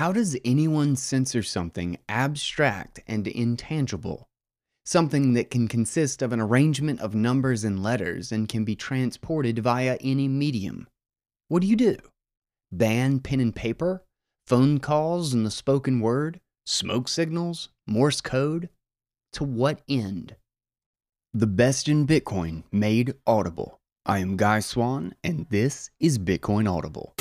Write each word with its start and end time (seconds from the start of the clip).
How 0.00 0.12
does 0.12 0.34
anyone 0.46 0.96
censor 0.96 1.42
something 1.42 1.98
abstract 2.08 3.00
and 3.06 3.28
intangible? 3.28 4.30
Something 4.82 5.34
that 5.34 5.50
can 5.50 5.68
consist 5.68 6.22
of 6.22 6.32
an 6.32 6.40
arrangement 6.40 7.00
of 7.02 7.14
numbers 7.14 7.64
and 7.64 7.82
letters 7.82 8.32
and 8.32 8.48
can 8.48 8.64
be 8.64 8.74
transported 8.74 9.58
via 9.58 9.98
any 10.00 10.26
medium. 10.26 10.88
What 11.48 11.60
do 11.60 11.68
you 11.68 11.76
do? 11.76 11.98
Ban 12.72 13.20
pen 13.20 13.40
and 13.40 13.54
paper? 13.54 14.02
Phone 14.46 14.78
calls 14.78 15.34
and 15.34 15.44
the 15.44 15.50
spoken 15.50 16.00
word? 16.00 16.40
Smoke 16.64 17.06
signals? 17.06 17.68
Morse 17.86 18.22
code? 18.22 18.70
To 19.34 19.44
what 19.44 19.82
end? 19.86 20.36
The 21.34 21.46
best 21.46 21.90
in 21.90 22.06
Bitcoin 22.06 22.62
made 22.72 23.16
audible. 23.26 23.80
I 24.06 24.20
am 24.20 24.38
Guy 24.38 24.60
Swan, 24.60 25.14
and 25.22 25.44
this 25.50 25.90
is 26.00 26.18
Bitcoin 26.18 26.66
Audible. 26.74 27.14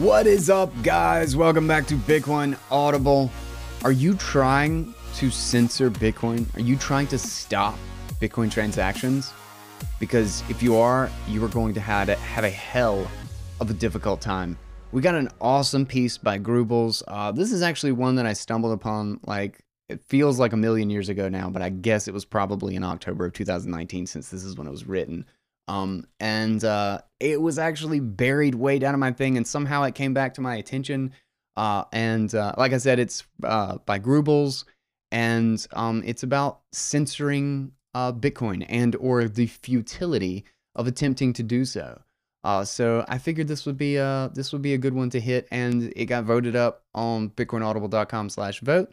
What 0.00 0.26
is 0.26 0.48
up, 0.48 0.72
guys? 0.82 1.36
Welcome 1.36 1.68
back 1.68 1.86
to 1.88 1.94
Bitcoin 1.94 2.56
Audible. 2.70 3.30
Are 3.84 3.92
you 3.92 4.14
trying 4.14 4.94
to 5.16 5.30
censor 5.30 5.90
Bitcoin? 5.90 6.46
Are 6.56 6.62
you 6.62 6.76
trying 6.76 7.06
to 7.08 7.18
stop 7.18 7.78
Bitcoin 8.18 8.50
transactions? 8.50 9.30
Because 9.98 10.42
if 10.48 10.62
you 10.62 10.74
are, 10.74 11.10
you 11.28 11.44
are 11.44 11.48
going 11.48 11.74
to 11.74 11.80
have 11.80 12.08
a, 12.08 12.14
have 12.14 12.44
a 12.44 12.50
hell 12.50 13.06
of 13.60 13.68
a 13.68 13.74
difficult 13.74 14.22
time. 14.22 14.56
We 14.90 15.02
got 15.02 15.16
an 15.16 15.28
awesome 15.38 15.84
piece 15.84 16.16
by 16.16 16.38
Grubles. 16.38 17.02
Uh, 17.06 17.30
this 17.32 17.52
is 17.52 17.60
actually 17.60 17.92
one 17.92 18.14
that 18.14 18.24
I 18.24 18.32
stumbled 18.32 18.72
upon 18.72 19.20
like 19.26 19.60
it 19.90 20.02
feels 20.04 20.38
like 20.38 20.54
a 20.54 20.56
million 20.56 20.88
years 20.88 21.10
ago 21.10 21.28
now, 21.28 21.50
but 21.50 21.60
I 21.60 21.68
guess 21.68 22.08
it 22.08 22.14
was 22.14 22.24
probably 22.24 22.74
in 22.74 22.84
October 22.84 23.26
of 23.26 23.34
2019 23.34 24.06
since 24.06 24.30
this 24.30 24.44
is 24.44 24.56
when 24.56 24.66
it 24.66 24.70
was 24.70 24.86
written. 24.86 25.26
Um, 25.70 26.08
and 26.18 26.64
uh, 26.64 26.98
it 27.20 27.40
was 27.40 27.56
actually 27.56 28.00
buried 28.00 28.56
way 28.56 28.80
down 28.80 28.92
in 28.92 28.98
my 28.98 29.12
thing, 29.12 29.36
and 29.36 29.46
somehow 29.46 29.84
it 29.84 29.94
came 29.94 30.12
back 30.12 30.34
to 30.34 30.40
my 30.40 30.56
attention. 30.56 31.12
Uh, 31.56 31.84
and 31.92 32.34
uh, 32.34 32.54
like 32.58 32.72
I 32.72 32.78
said, 32.78 32.98
it's 32.98 33.22
uh, 33.44 33.78
by 33.86 34.00
Grubles, 34.00 34.64
and 35.12 35.64
um, 35.72 36.02
it's 36.04 36.24
about 36.24 36.62
censoring 36.72 37.70
uh, 37.94 38.12
Bitcoin 38.12 38.66
and 38.68 38.96
or 38.96 39.28
the 39.28 39.46
futility 39.46 40.44
of 40.74 40.88
attempting 40.88 41.32
to 41.34 41.44
do 41.44 41.64
so. 41.64 42.00
Uh, 42.42 42.64
so 42.64 43.04
I 43.06 43.18
figured 43.18 43.46
this 43.46 43.64
would 43.64 43.76
be 43.76 43.94
a 43.96 44.28
this 44.34 44.52
would 44.52 44.62
be 44.62 44.74
a 44.74 44.78
good 44.78 44.94
one 44.94 45.10
to 45.10 45.20
hit, 45.20 45.46
and 45.52 45.92
it 45.94 46.06
got 46.06 46.24
voted 46.24 46.56
up 46.56 46.82
on 46.94 47.30
BitcoinAudible.com/vote. 47.30 48.92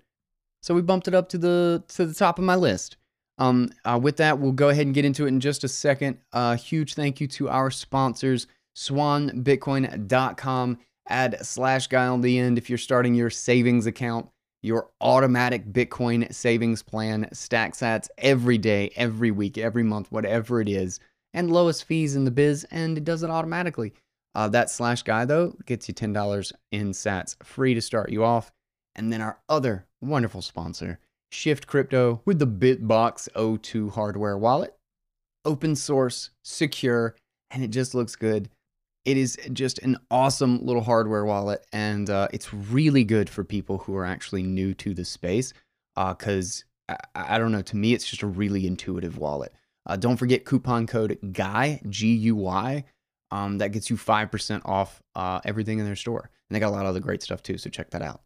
So 0.62 0.76
we 0.76 0.82
bumped 0.84 1.08
it 1.08 1.16
up 1.16 1.30
to 1.30 1.40
the 1.40 1.84
to 1.88 2.06
the 2.06 2.14
top 2.14 2.38
of 2.38 2.46
my 2.46 2.56
list. 2.56 2.98
Um, 3.38 3.70
uh, 3.86 4.00
with 4.02 4.18
that, 4.18 4.40
we'll 4.40 4.52
go 4.52 4.70
ahead 4.70 4.86
and 4.86 4.96
get 4.96 5.06
into 5.06 5.26
it 5.26 5.30
in 5.30 5.40
just 5.40 5.64
a 5.64 5.68
second. 5.68 6.18
Uh, 6.34 6.56
huge 6.56 6.96
thank 6.96 7.22
you 7.22 7.28
to 7.28 7.50
our 7.50 7.70
sponsors, 7.70 8.48
swanbitcoin.com. 8.76 10.80
Add 11.10 11.46
slash 11.46 11.88
guy 11.88 12.08
on 12.08 12.22
the 12.22 12.38
end 12.38 12.58
if 12.58 12.70
you're 12.70 12.78
starting 12.78 13.16
your 13.16 13.30
savings 13.30 13.86
account, 13.86 14.28
your 14.62 14.90
automatic 15.00 15.72
Bitcoin 15.72 16.34
savings 16.34 16.84
plan, 16.84 17.30
stack 17.32 17.74
sats 17.74 18.10
every 18.18 18.58
day, 18.58 18.92
every 18.96 19.32
week, 19.32 19.58
every 19.58 19.84
month, 19.84 20.12
whatever 20.12 20.60
it 20.60 20.68
is, 20.68 21.00
and 21.34 21.52
lowest 21.52 21.86
fees 21.86 22.16
in 22.16 22.26
the 22.26 22.32
biz, 22.32 22.66
and 22.72 22.98
it 22.98 23.06
does 23.06 23.24
it 23.24 23.30
automatically. 23.30 23.94
Uh, 24.36 24.50
that 24.50 24.70
slash 24.70 25.02
guy, 25.02 25.26
though, 25.26 25.56
gets 25.66 25.88
you 25.88 25.94
$10 25.94 26.52
in 26.72 26.92
sats 26.92 27.42
free 27.44 27.74
to 27.74 27.82
start 27.82 28.12
you 28.12 28.24
off. 28.24 28.52
And 28.96 29.14
then 29.14 29.22
our 29.22 29.40
other 29.48 29.86
wonderful 30.02 30.42
sponsor, 30.42 31.00
Shift 31.32 31.68
Crypto 31.68 32.22
with 32.26 32.40
the 32.40 32.48
Bitbox 32.48 33.62
02 33.62 33.90
hardware 33.90 34.38
wallet. 34.38 34.76
Open 35.46 35.76
source, 35.76 36.32
secure, 36.44 37.16
and 37.52 37.64
it 37.64 37.70
just 37.70 37.94
looks 37.96 38.16
good. 38.16 38.50
It 39.06 39.16
is 39.16 39.38
just 39.54 39.80
an 39.80 39.98
awesome 40.12 40.66
little 40.66 40.82
hardware 40.82 41.24
wallet, 41.24 41.66
and 41.72 42.10
uh, 42.10 42.28
it's 42.34 42.54
really 42.54 43.06
good 43.06 43.30
for 43.30 43.44
people 43.44 43.78
who 43.80 43.96
are 43.96 44.06
actually 44.06 44.44
new 44.44 44.74
to 44.76 44.94
the 44.94 45.06
space. 45.06 45.54
Because 45.96 46.66
uh, 46.90 46.96
I, 47.16 47.36
I, 47.36 47.38
don't 47.38 47.52
know, 47.52 47.62
to 47.62 47.78
me, 47.78 47.94
it's 47.94 48.08
just 48.08 48.22
a 48.22 48.28
really 48.28 48.68
intuitive 48.68 49.18
wallet. 49.18 49.54
Uh, 49.86 49.96
don't 49.96 50.18
forget 50.18 50.44
coupon 50.44 50.86
code 50.86 51.18
GUY, 51.32 51.82
G 51.90 52.14
U 52.16 52.36
Y. 52.36 52.84
Um, 53.32 53.58
that 53.58 53.72
gets 53.72 53.90
you 53.90 53.98
5% 53.98 54.62
off 54.66 55.02
uh, 55.16 55.42
everything 55.44 55.80
in 55.80 55.86
their 55.86 55.96
store. 55.96 56.30
And 56.50 56.56
they 56.56 56.60
got 56.60 56.70
a 56.70 56.76
lot 56.76 56.82
of 56.82 56.88
other 56.88 57.00
great 57.00 57.24
stuff 57.24 57.42
too, 57.42 57.58
so 57.58 57.70
check 57.70 57.90
that 57.92 58.02
out. 58.02 58.22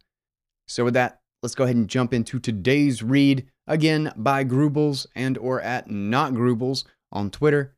So, 0.68 0.84
with 0.84 0.94
that, 0.94 1.21
let's 1.42 1.54
go 1.56 1.64
ahead 1.64 1.76
and 1.76 1.88
jump 1.88 2.14
into 2.14 2.38
today's 2.38 3.02
read 3.02 3.46
again 3.66 4.12
by 4.16 4.44
Grubles 4.44 5.06
and 5.14 5.36
or 5.38 5.60
at 5.60 5.90
not 5.90 6.32
Grubles 6.32 6.84
on 7.10 7.30
Twitter, 7.30 7.74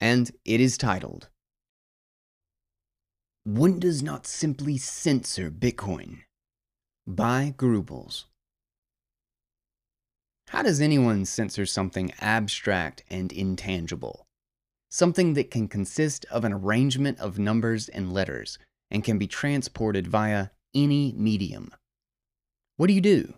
and 0.00 0.30
it 0.44 0.60
is 0.60 0.76
titled 0.76 1.28
One 3.44 3.78
Does 3.78 4.02
Not 4.02 4.26
Simply 4.26 4.76
Censor 4.76 5.50
Bitcoin 5.50 6.22
by 7.06 7.54
Grubles. 7.56 8.24
How 10.48 10.62
does 10.62 10.80
anyone 10.80 11.24
censor 11.24 11.66
something 11.66 12.12
abstract 12.20 13.04
and 13.10 13.32
intangible? 13.32 14.26
Something 14.90 15.34
that 15.34 15.50
can 15.50 15.68
consist 15.68 16.24
of 16.30 16.44
an 16.44 16.52
arrangement 16.52 17.18
of 17.18 17.38
numbers 17.38 17.88
and 17.88 18.12
letters 18.12 18.58
and 18.90 19.02
can 19.02 19.18
be 19.18 19.26
transported 19.26 20.06
via 20.06 20.48
any 20.74 21.12
medium. 21.16 21.72
What 22.76 22.88
do 22.88 22.92
you 22.92 23.00
do? 23.00 23.34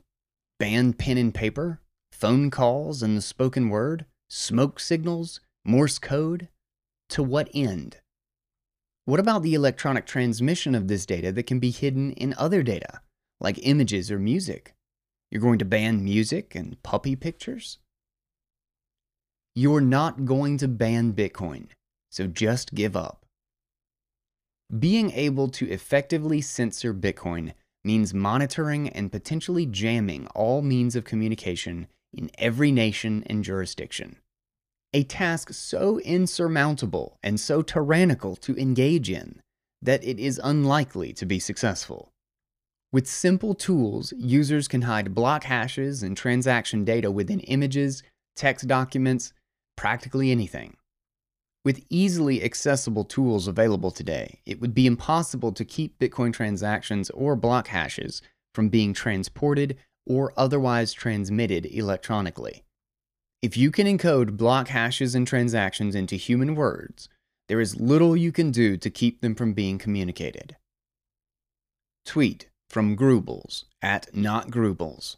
Ban 0.59 0.93
pen 0.93 1.17
and 1.17 1.33
paper? 1.33 1.81
Phone 2.11 2.51
calls 2.51 3.03
and 3.03 3.17
the 3.17 3.23
spoken 3.23 3.69
word? 3.69 4.05
Smoke 4.29 4.81
signals? 4.81 5.41
Morse 5.65 6.01
code? 6.01 6.49
To 7.11 7.23
what 7.23 7.49
end? 7.55 7.99
What 9.05 9.21
about 9.21 9.45
the 9.45 9.55
electronic 9.55 10.07
transmission 10.07 10.75
of 10.75 10.89
this 10.89 11.07
data 11.07 11.31
that 11.31 11.47
can 11.47 11.61
be 11.61 11.71
hidden 11.71 12.13
in 12.13 12.35
other 12.37 12.65
data, 12.65 13.01
like 13.41 13.65
images 13.67 14.11
or 14.11 14.19
music? 14.19 14.75
You're 15.31 15.41
going 15.41 15.61
to 15.61 15.65
ban 15.65 16.03
music 16.03 16.57
and 16.57 16.83
puppy 16.83 17.15
pictures? 17.15 17.79
You're 19.55 19.81
not 19.81 20.25
going 20.25 20.59
to 20.59 20.69
ban 20.69 21.13
Bitcoin, 21.13 21.69
so 22.11 22.27
just 22.27 22.75
give 22.75 22.97
up. 22.97 23.25
Being 24.77 25.13
able 25.13 25.49
to 25.51 25.71
effectively 25.71 26.41
censor 26.41 26.93
Bitcoin 26.93 27.53
means 27.85 28.15
monitoring 28.15 28.89
and 28.89 29.13
potentially 29.13 29.67
jamming 29.67 30.27
all 30.35 30.63
means 30.63 30.97
of 30.97 31.05
communication 31.05 31.87
in 32.13 32.31
every 32.39 32.73
nation 32.73 33.23
and 33.27 33.45
jurisdiction. 33.45 34.17
A 34.95 35.05
task 35.05 35.53
so 35.53 35.99
insurmountable 36.01 37.19
and 37.23 37.39
so 37.39 37.63
tyrannical 37.63 38.37
to 38.37 38.57
engage 38.57 39.11
in 39.11 39.41
that 39.83 40.03
it 40.03 40.19
is 40.19 40.41
unlikely 40.43 41.13
to 41.13 41.27
be 41.27 41.39
successful. 41.39 42.11
With 42.91 43.07
simple 43.07 43.55
tools, 43.55 44.15
users 44.17 44.67
can 44.67 44.83
hide 44.83 45.15
block 45.15 45.45
hashes 45.45 46.03
and 46.03 46.17
transaction 46.17 46.85
data 46.85 47.11
within 47.11 47.41
images, 47.41 48.03
text 48.35 48.67
documents, 48.67 49.35
practically 49.77 50.31
anything. 50.31 50.77
With 51.69 51.85
easily 51.91 52.43
accessible 52.43 53.05
tools 53.05 53.47
available 53.47 53.91
today, 53.91 54.41
it 54.47 54.59
would 54.59 54.73
be 54.73 54.87
impossible 54.87 55.53
to 55.53 55.67
keep 55.67 55.99
Bitcoin 55.99 56.33
transactions 56.33 57.11
or 57.11 57.37
block 57.37 57.69
hashes 57.69 58.23
from 58.55 58.71
being 58.71 58.95
transported 58.95 59.77
or 60.07 60.33
otherwise 60.35 60.95
transmitted 60.95 61.67
electronically. 61.67 62.65
If 63.43 63.59
you 63.59 63.71
can 63.71 63.87
encode 63.87 64.39
block 64.39 64.69
hashes 64.69 65.15
and 65.15 65.27
transactions 65.27 65.95
into 65.95 66.17
human 66.17 66.55
words, 66.55 67.11
there 67.49 67.61
is 67.61 67.79
little 67.79 68.17
you 68.17 68.33
can 68.33 68.51
do 68.51 68.79
to 68.79 68.89
keep 68.89 69.21
them 69.21 69.35
from 69.35 69.53
being 69.53 69.77
communicated. 69.77 70.57
Tweet 72.07 72.49
from 72.71 72.97
Grubles 72.97 73.65
at 73.83 74.17
not 74.17 74.49
Grubles. 74.49 75.17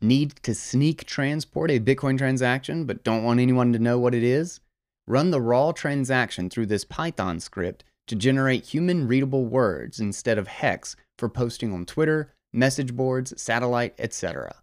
Need 0.00 0.36
to 0.44 0.54
sneak 0.54 1.04
transport 1.04 1.72
a 1.72 1.80
Bitcoin 1.80 2.16
transaction 2.16 2.84
but 2.84 3.02
don't 3.02 3.24
want 3.24 3.40
anyone 3.40 3.72
to 3.72 3.80
know 3.80 3.98
what 3.98 4.14
it 4.14 4.22
is? 4.22 4.60
Run 5.06 5.30
the 5.30 5.40
raw 5.40 5.72
transaction 5.72 6.48
through 6.48 6.66
this 6.66 6.84
Python 6.84 7.38
script 7.38 7.84
to 8.06 8.16
generate 8.16 8.66
human 8.66 9.06
readable 9.06 9.44
words 9.44 10.00
instead 10.00 10.38
of 10.38 10.48
hex 10.48 10.96
for 11.18 11.28
posting 11.28 11.72
on 11.72 11.84
Twitter, 11.84 12.32
message 12.52 12.94
boards, 12.94 13.40
satellite, 13.40 13.94
etc. 13.98 14.62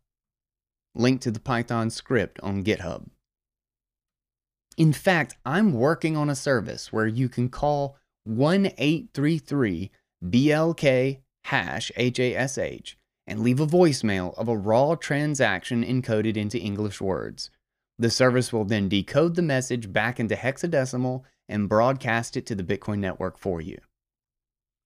Link 0.96 1.22
to 1.22 1.32
the 1.32 1.40
Python 1.40 1.90
script 1.90 2.40
on 2.42 2.64
GitHub. 2.64 3.08
In 4.78 4.94
fact, 4.94 5.36
I'm 5.46 5.74
working 5.74 6.18
on 6.18 6.30
a 6.30 6.36
service 6.36 6.92
where 6.92 7.08
you 7.08 7.30
can 7.30 7.50
call 7.50 7.98
1833 8.24 9.92
BLK 10.24 11.20
hash 11.46 11.92
HASH 11.96 12.98
and 13.28 13.40
leave 13.40 13.60
a 13.60 13.68
voicemail 13.68 14.38
of 14.38 14.48
a 14.48 14.58
raw 14.58 14.96
transaction 14.96 15.84
encoded 15.84 16.36
into 16.36 16.60
English 16.60 17.00
words. 17.00 17.52
The 18.02 18.10
service 18.10 18.52
will 18.52 18.66
then 18.66 18.90
decode 18.90 19.36
the 19.36 19.44
message 19.44 19.94
back 19.94 20.20
into 20.20 20.34
hexadecimal 20.34 21.22
and 21.48 21.70
broadcast 21.70 22.36
it 22.36 22.48
to 22.48 22.56
the 22.56 22.64
Bitcoin 22.64 22.98
network 22.98 23.38
for 23.38 23.62
you. 23.62 23.78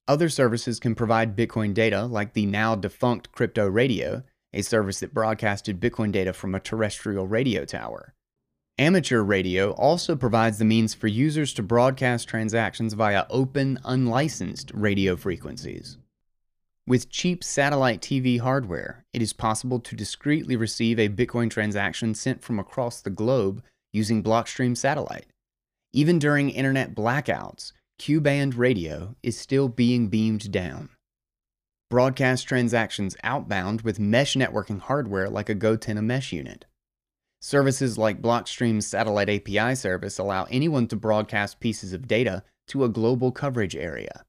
Other 0.06 0.28
services 0.28 0.82
can 0.82 0.96
provide 0.96 1.34
Bitcoin 1.34 1.74
data, 1.74 2.04
like 2.04 2.34
the 2.34 2.46
now 2.46 2.76
defunct 2.76 3.32
Crypto 3.32 3.68
Radio, 3.68 4.24
a 4.52 4.62
service 4.64 5.00
that 5.00 5.14
broadcasted 5.14 5.80
Bitcoin 5.80 6.12
data 6.12 6.34
from 6.34 6.54
a 6.54 6.60
terrestrial 6.60 7.26
radio 7.26 7.64
tower. 7.64 8.14
Amateur 8.78 9.22
radio 9.22 9.72
also 9.72 10.18
provides 10.18 10.58
the 10.58 10.66
means 10.66 10.94
for 10.94 11.08
users 11.08 11.54
to 11.54 11.64
broadcast 11.64 12.28
transactions 12.28 12.96
via 12.96 13.26
open, 13.30 13.80
unlicensed 13.86 14.72
radio 14.74 15.16
frequencies. 15.16 15.98
With 16.88 17.10
cheap 17.10 17.44
satellite 17.44 18.00
TV 18.00 18.40
hardware, 18.40 19.06
it 19.12 19.20
is 19.20 19.34
possible 19.34 19.80
to 19.80 19.96
discreetly 19.96 20.56
receive 20.56 21.00
a 21.00 21.10
Bitcoin 21.10 21.50
transaction 21.50 22.14
sent 22.14 22.44
from 22.44 22.60
across 22.60 23.02
the 23.02 23.10
globe 23.10 23.64
using 23.92 24.22
Blockstream 24.22 24.78
satellite. 24.78 25.26
Even 25.94 26.20
during 26.20 26.52
internet 26.52 26.94
blackouts, 26.94 27.72
Ku 27.98 28.22
band 28.22 28.54
radio 28.54 29.16
is 29.24 29.36
still 29.36 29.68
being 29.68 30.10
beamed 30.10 30.52
down. 30.52 30.90
Broadcast 31.90 32.48
transactions 32.48 33.16
outbound 33.24 33.82
with 33.82 34.00
mesh 34.00 34.36
networking 34.36 34.80
hardware 34.80 35.28
like 35.28 35.50
a 35.50 35.56
Gotenna 35.56 36.04
mesh 36.04 36.32
unit. 36.32 36.66
Services 37.42 37.98
like 37.98 38.22
Blockstream's 38.22 38.86
satellite 38.86 39.30
API 39.30 39.74
service 39.74 40.20
allow 40.20 40.44
anyone 40.52 40.88
to 40.90 40.96
broadcast 40.96 41.60
pieces 41.60 41.94
of 41.94 42.08
data 42.08 42.44
to 42.68 42.84
a 42.84 42.90
global 42.90 43.32
coverage 43.32 43.76
area. 43.76 44.24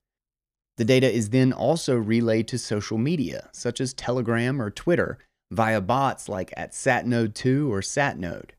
The 0.76 0.84
data 0.84 1.10
is 1.10 1.30
then 1.30 1.52
also 1.52 1.96
relayed 1.96 2.48
to 2.48 2.58
social 2.58 2.98
media, 2.98 3.48
such 3.52 3.80
as 3.80 3.94
Telegram 3.94 4.60
or 4.60 4.70
Twitter, 4.70 5.18
via 5.50 5.80
bots 5.80 6.28
like 6.28 6.52
at 6.56 6.72
SatNode2 6.72 7.68
or 7.68 7.80
SatNode. 7.80 8.50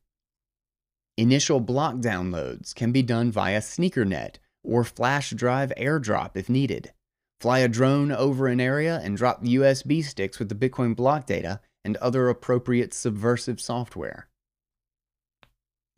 Initial 1.18 1.60
block 1.60 1.96
downloads 1.96 2.74
can 2.74 2.92
be 2.92 3.02
done 3.02 3.32
via 3.32 3.60
SneakerNet 3.60 4.36
or 4.64 4.84
flash 4.84 5.32
drive 5.32 5.72
airdrop 5.78 6.32
if 6.36 6.50
needed. 6.50 6.92
Fly 7.40 7.60
a 7.60 7.68
drone 7.68 8.12
over 8.12 8.48
an 8.48 8.60
area 8.60 9.00
and 9.04 9.18
drop 9.18 9.44
USB 9.44 10.04
sticks 10.04 10.40
with 10.40 10.50
the 10.50 10.56
Bitcoin 10.56 10.96
block 10.96 11.26
data 11.26 11.60
and 11.84 11.98
other 11.98 12.30
appropriate 12.30 12.94
subversive 12.94 13.62
software. 13.62 14.28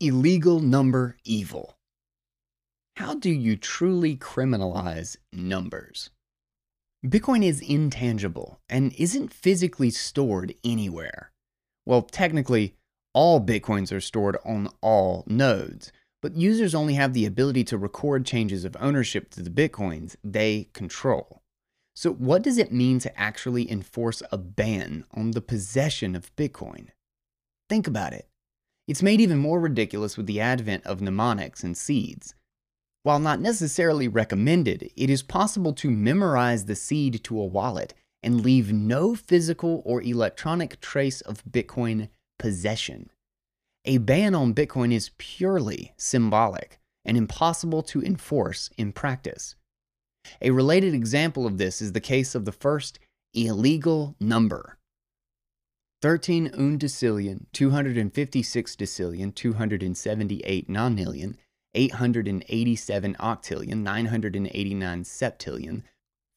Illegal 0.00 0.60
number 0.60 1.16
evil. 1.24 1.76
How 3.00 3.14
do 3.14 3.30
you 3.30 3.56
truly 3.56 4.14
criminalize 4.14 5.16
numbers? 5.32 6.10
Bitcoin 7.02 7.42
is 7.42 7.62
intangible 7.62 8.60
and 8.68 8.92
isn't 8.92 9.32
physically 9.32 9.88
stored 9.88 10.52
anywhere. 10.62 11.32
Well, 11.86 12.02
technically, 12.02 12.74
all 13.14 13.40
Bitcoins 13.40 13.90
are 13.90 14.02
stored 14.02 14.36
on 14.44 14.68
all 14.82 15.24
nodes, 15.26 15.92
but 16.20 16.36
users 16.36 16.74
only 16.74 16.92
have 16.92 17.14
the 17.14 17.24
ability 17.24 17.64
to 17.64 17.78
record 17.78 18.26
changes 18.26 18.66
of 18.66 18.76
ownership 18.78 19.30
to 19.30 19.42
the 19.42 19.48
Bitcoins 19.48 20.16
they 20.22 20.68
control. 20.74 21.40
So, 21.96 22.12
what 22.12 22.42
does 22.42 22.58
it 22.58 22.70
mean 22.70 22.98
to 22.98 23.18
actually 23.18 23.70
enforce 23.70 24.22
a 24.30 24.36
ban 24.36 25.06
on 25.14 25.30
the 25.30 25.40
possession 25.40 26.14
of 26.14 26.36
Bitcoin? 26.36 26.88
Think 27.66 27.86
about 27.86 28.12
it. 28.12 28.28
It's 28.86 29.02
made 29.02 29.22
even 29.22 29.38
more 29.38 29.58
ridiculous 29.58 30.18
with 30.18 30.26
the 30.26 30.42
advent 30.42 30.84
of 30.84 31.00
mnemonics 31.00 31.64
and 31.64 31.74
seeds. 31.74 32.34
While 33.02 33.18
not 33.18 33.40
necessarily 33.40 34.08
recommended, 34.08 34.90
it 34.94 35.08
is 35.08 35.22
possible 35.22 35.72
to 35.74 35.90
memorize 35.90 36.66
the 36.66 36.76
seed 36.76 37.24
to 37.24 37.40
a 37.40 37.46
wallet 37.46 37.94
and 38.22 38.42
leave 38.42 38.72
no 38.72 39.14
physical 39.14 39.82
or 39.86 40.02
electronic 40.02 40.80
trace 40.80 41.22
of 41.22 41.44
Bitcoin 41.44 42.10
possession. 42.38 43.10
A 43.86 43.96
ban 43.96 44.34
on 44.34 44.54
Bitcoin 44.54 44.92
is 44.92 45.12
purely 45.16 45.94
symbolic 45.96 46.78
and 47.04 47.16
impossible 47.16 47.82
to 47.84 48.02
enforce 48.02 48.68
in 48.76 48.92
practice. 48.92 49.54
A 50.42 50.50
related 50.50 50.92
example 50.92 51.46
of 51.46 51.56
this 51.56 51.80
is 51.80 51.92
the 51.92 52.00
case 52.00 52.34
of 52.34 52.44
the 52.44 52.52
first 52.52 52.98
illegal 53.32 54.14
number 54.20 54.76
13 56.02 56.50
undecillion, 56.50 57.46
256 57.52 58.76
decillion, 58.76 59.34
278 59.34 60.68
nonillion, 60.68 61.36
887 61.74 63.16
octillion, 63.20 63.82
989 63.82 65.04
septillion, 65.04 65.82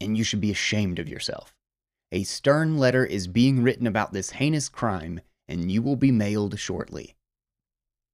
and 0.00 0.16
you 0.16 0.22
should 0.22 0.40
be 0.40 0.52
ashamed 0.52 1.00
of 1.00 1.08
yourself. 1.08 1.55
A 2.12 2.22
stern 2.22 2.78
letter 2.78 3.04
is 3.04 3.26
being 3.26 3.62
written 3.62 3.86
about 3.86 4.12
this 4.12 4.30
heinous 4.30 4.68
crime, 4.68 5.20
and 5.48 5.70
you 5.70 5.82
will 5.82 5.96
be 5.96 6.12
mailed 6.12 6.58
shortly. 6.58 7.16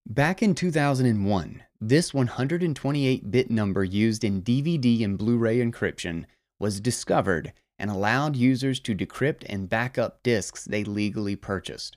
Back 0.07 0.43
in 0.43 0.55
2001, 0.55 1.63
this 1.81 2.13
128 2.13 3.31
bit 3.31 3.51
number 3.51 3.85
used 3.85 4.25
in 4.25 4.43
DVD 4.43 5.05
and 5.05 5.19
Blu 5.19 5.37
ray 5.37 5.59
encryption 5.59 6.25
was 6.59 6.81
discovered 6.81 7.53
and 7.79 7.91
allowed 7.91 8.37
users 8.37 8.81
to 8.81 8.95
decrypt 8.95 9.45
and 9.49 9.69
back 9.69 9.99
up 9.99 10.23
disks 10.23 10.65
they 10.65 10.85
legally 10.85 11.37
purchased. 11.37 11.97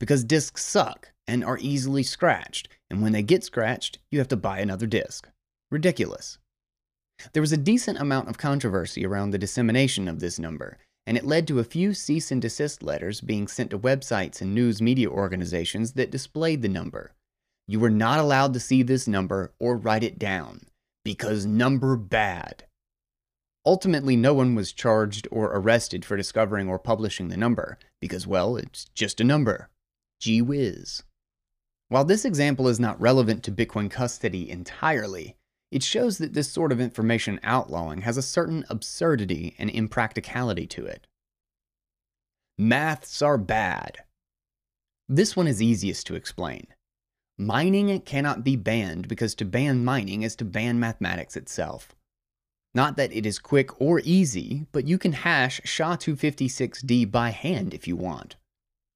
Because 0.00 0.24
disks 0.24 0.64
suck 0.64 1.12
and 1.26 1.44
are 1.44 1.58
easily 1.60 2.02
scratched, 2.02 2.68
and 2.88 3.02
when 3.02 3.12
they 3.12 3.22
get 3.22 3.44
scratched, 3.44 3.98
you 4.10 4.18
have 4.18 4.28
to 4.28 4.36
buy 4.36 4.60
another 4.60 4.86
disk. 4.86 5.28
Ridiculous. 5.70 6.38
There 7.32 7.42
was 7.42 7.52
a 7.52 7.56
decent 7.56 7.98
amount 7.98 8.28
of 8.28 8.38
controversy 8.38 9.04
around 9.04 9.30
the 9.30 9.38
dissemination 9.38 10.08
of 10.08 10.20
this 10.20 10.38
number, 10.38 10.78
and 11.08 11.16
it 11.16 11.24
led 11.24 11.46
to 11.48 11.58
a 11.58 11.64
few 11.64 11.94
cease 11.94 12.30
and 12.30 12.42
desist 12.42 12.82
letters 12.82 13.22
being 13.22 13.48
sent 13.48 13.70
to 13.70 13.78
websites 13.78 14.42
and 14.42 14.54
news 14.54 14.82
media 14.82 15.08
organizations 15.08 15.92
that 15.94 16.10
displayed 16.10 16.60
the 16.60 16.68
number. 16.68 17.12
You 17.66 17.80
were 17.80 17.88
not 17.88 18.18
allowed 18.18 18.52
to 18.52 18.60
see 18.60 18.82
this 18.82 19.08
number 19.08 19.54
or 19.58 19.78
write 19.78 20.04
it 20.04 20.18
down, 20.18 20.66
because 21.06 21.46
number 21.46 21.96
bad. 21.96 22.64
Ultimately, 23.64 24.16
no 24.16 24.34
one 24.34 24.54
was 24.54 24.74
charged 24.74 25.26
or 25.30 25.46
arrested 25.46 26.04
for 26.04 26.14
discovering 26.14 26.68
or 26.68 26.78
publishing 26.78 27.28
the 27.28 27.38
number, 27.38 27.78
because, 28.02 28.26
well, 28.26 28.58
it's 28.58 28.84
just 28.94 29.18
a 29.18 29.24
number. 29.24 29.70
Gee 30.20 30.42
whiz. 30.42 31.04
While 31.88 32.04
this 32.04 32.26
example 32.26 32.68
is 32.68 32.78
not 32.78 33.00
relevant 33.00 33.42
to 33.44 33.50
Bitcoin 33.50 33.90
custody 33.90 34.50
entirely, 34.50 35.36
it 35.70 35.82
shows 35.82 36.18
that 36.18 36.32
this 36.32 36.50
sort 36.50 36.72
of 36.72 36.80
information 36.80 37.38
outlawing 37.42 38.02
has 38.02 38.16
a 38.16 38.22
certain 38.22 38.64
absurdity 38.70 39.54
and 39.58 39.70
impracticality 39.70 40.66
to 40.66 40.86
it. 40.86 41.06
Maths 42.56 43.22
are 43.22 43.38
bad. 43.38 43.98
This 45.08 45.36
one 45.36 45.46
is 45.46 45.62
easiest 45.62 46.06
to 46.06 46.14
explain. 46.14 46.66
Mining 47.38 48.00
cannot 48.00 48.42
be 48.42 48.56
banned 48.56 49.06
because 49.08 49.34
to 49.36 49.44
ban 49.44 49.84
mining 49.84 50.22
is 50.22 50.34
to 50.36 50.44
ban 50.44 50.80
mathematics 50.80 51.36
itself. 51.36 51.94
Not 52.74 52.96
that 52.96 53.12
it 53.12 53.24
is 53.24 53.38
quick 53.38 53.80
or 53.80 54.00
easy, 54.04 54.66
but 54.72 54.86
you 54.86 54.98
can 54.98 55.12
hash 55.12 55.60
SHA-256D 55.64 57.10
by 57.10 57.30
hand 57.30 57.74
if 57.74 57.86
you 57.86 57.96
want. 57.96 58.36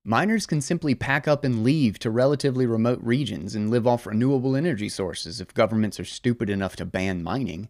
Miners 0.04 0.46
can 0.46 0.60
simply 0.60 0.96
pack 0.96 1.28
up 1.28 1.44
and 1.44 1.62
leave 1.62 1.98
to 2.00 2.10
relatively 2.10 2.66
remote 2.66 2.98
regions 3.02 3.54
and 3.54 3.70
live 3.70 3.86
off 3.86 4.04
renewable 4.04 4.56
energy 4.56 4.88
sources 4.88 5.40
if 5.40 5.54
governments 5.54 6.00
are 6.00 6.04
stupid 6.04 6.50
enough 6.50 6.74
to 6.76 6.84
ban 6.84 7.22
mining. 7.22 7.68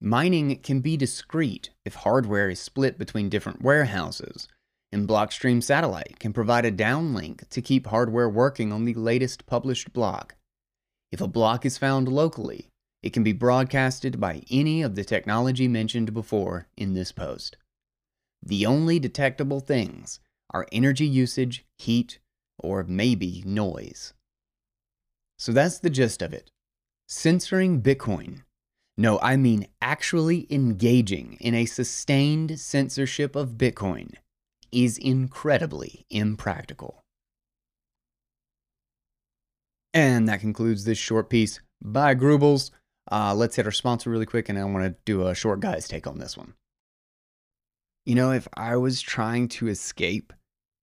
Mining 0.00 0.58
can 0.58 0.80
be 0.80 0.96
discreet 0.96 1.70
if 1.84 1.94
hardware 1.94 2.50
is 2.50 2.58
split 2.58 2.98
between 2.98 3.28
different 3.28 3.62
warehouses, 3.62 4.48
and 4.90 5.08
Blockstream 5.08 5.62
Satellite 5.62 6.18
can 6.18 6.32
provide 6.32 6.64
a 6.64 6.72
downlink 6.72 7.48
to 7.50 7.62
keep 7.62 7.86
hardware 7.86 8.28
working 8.28 8.72
on 8.72 8.84
the 8.84 8.94
latest 8.94 9.46
published 9.46 9.92
block. 9.92 10.34
If 11.12 11.20
a 11.20 11.28
block 11.28 11.64
is 11.64 11.78
found 11.78 12.08
locally, 12.08 12.68
it 13.00 13.12
can 13.12 13.22
be 13.22 13.32
broadcasted 13.32 14.18
by 14.18 14.42
any 14.50 14.82
of 14.82 14.96
the 14.96 15.04
technology 15.04 15.68
mentioned 15.68 16.12
before 16.12 16.66
in 16.76 16.94
this 16.94 17.12
post. 17.12 17.56
The 18.42 18.66
only 18.66 18.98
detectable 18.98 19.60
things 19.60 20.18
are 20.52 20.66
energy 20.72 21.06
usage, 21.06 21.64
heat, 21.78 22.18
or 22.58 22.84
maybe 22.84 23.42
noise. 23.46 24.14
So 25.38 25.52
that's 25.52 25.78
the 25.78 25.90
gist 25.90 26.22
of 26.22 26.32
it. 26.32 26.50
Censoring 27.08 27.82
Bitcoin. 27.82 28.42
No, 28.96 29.18
I 29.20 29.36
mean 29.36 29.66
actually 29.82 30.46
engaging 30.50 31.36
in 31.40 31.54
a 31.54 31.66
sustained 31.66 32.58
censorship 32.60 33.34
of 33.34 33.58
Bitcoin 33.58 34.14
is 34.70 34.98
incredibly 34.98 36.06
impractical. 36.10 37.02
And 39.92 40.28
that 40.28 40.40
concludes 40.40 40.84
this 40.84 40.98
short 40.98 41.30
piece 41.30 41.60
by 41.82 42.14
Grubles. 42.14 42.70
Uh, 43.10 43.34
let's 43.34 43.56
hit 43.56 43.66
our 43.66 43.72
sponsor 43.72 44.10
really 44.10 44.26
quick, 44.26 44.48
and 44.48 44.58
I 44.58 44.64
want 44.64 44.84
to 44.84 44.96
do 45.04 45.26
a 45.26 45.34
short 45.34 45.60
guy's 45.60 45.86
take 45.86 46.06
on 46.06 46.18
this 46.18 46.36
one. 46.36 46.54
You 48.06 48.14
know, 48.14 48.32
if 48.32 48.46
I 48.54 48.76
was 48.76 49.00
trying 49.00 49.48
to 49.48 49.68
escape 49.68 50.32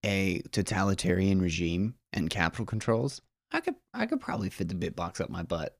a 0.03 0.41
totalitarian 0.51 1.41
regime 1.41 1.95
and 2.13 2.29
capital 2.29 2.65
controls, 2.65 3.21
I 3.51 3.59
could 3.59 3.75
I 3.93 4.05
could 4.05 4.21
probably 4.21 4.49
fit 4.49 4.69
the 4.69 4.75
Bitbox 4.75 5.21
up 5.21 5.29
my 5.29 5.43
butt. 5.43 5.77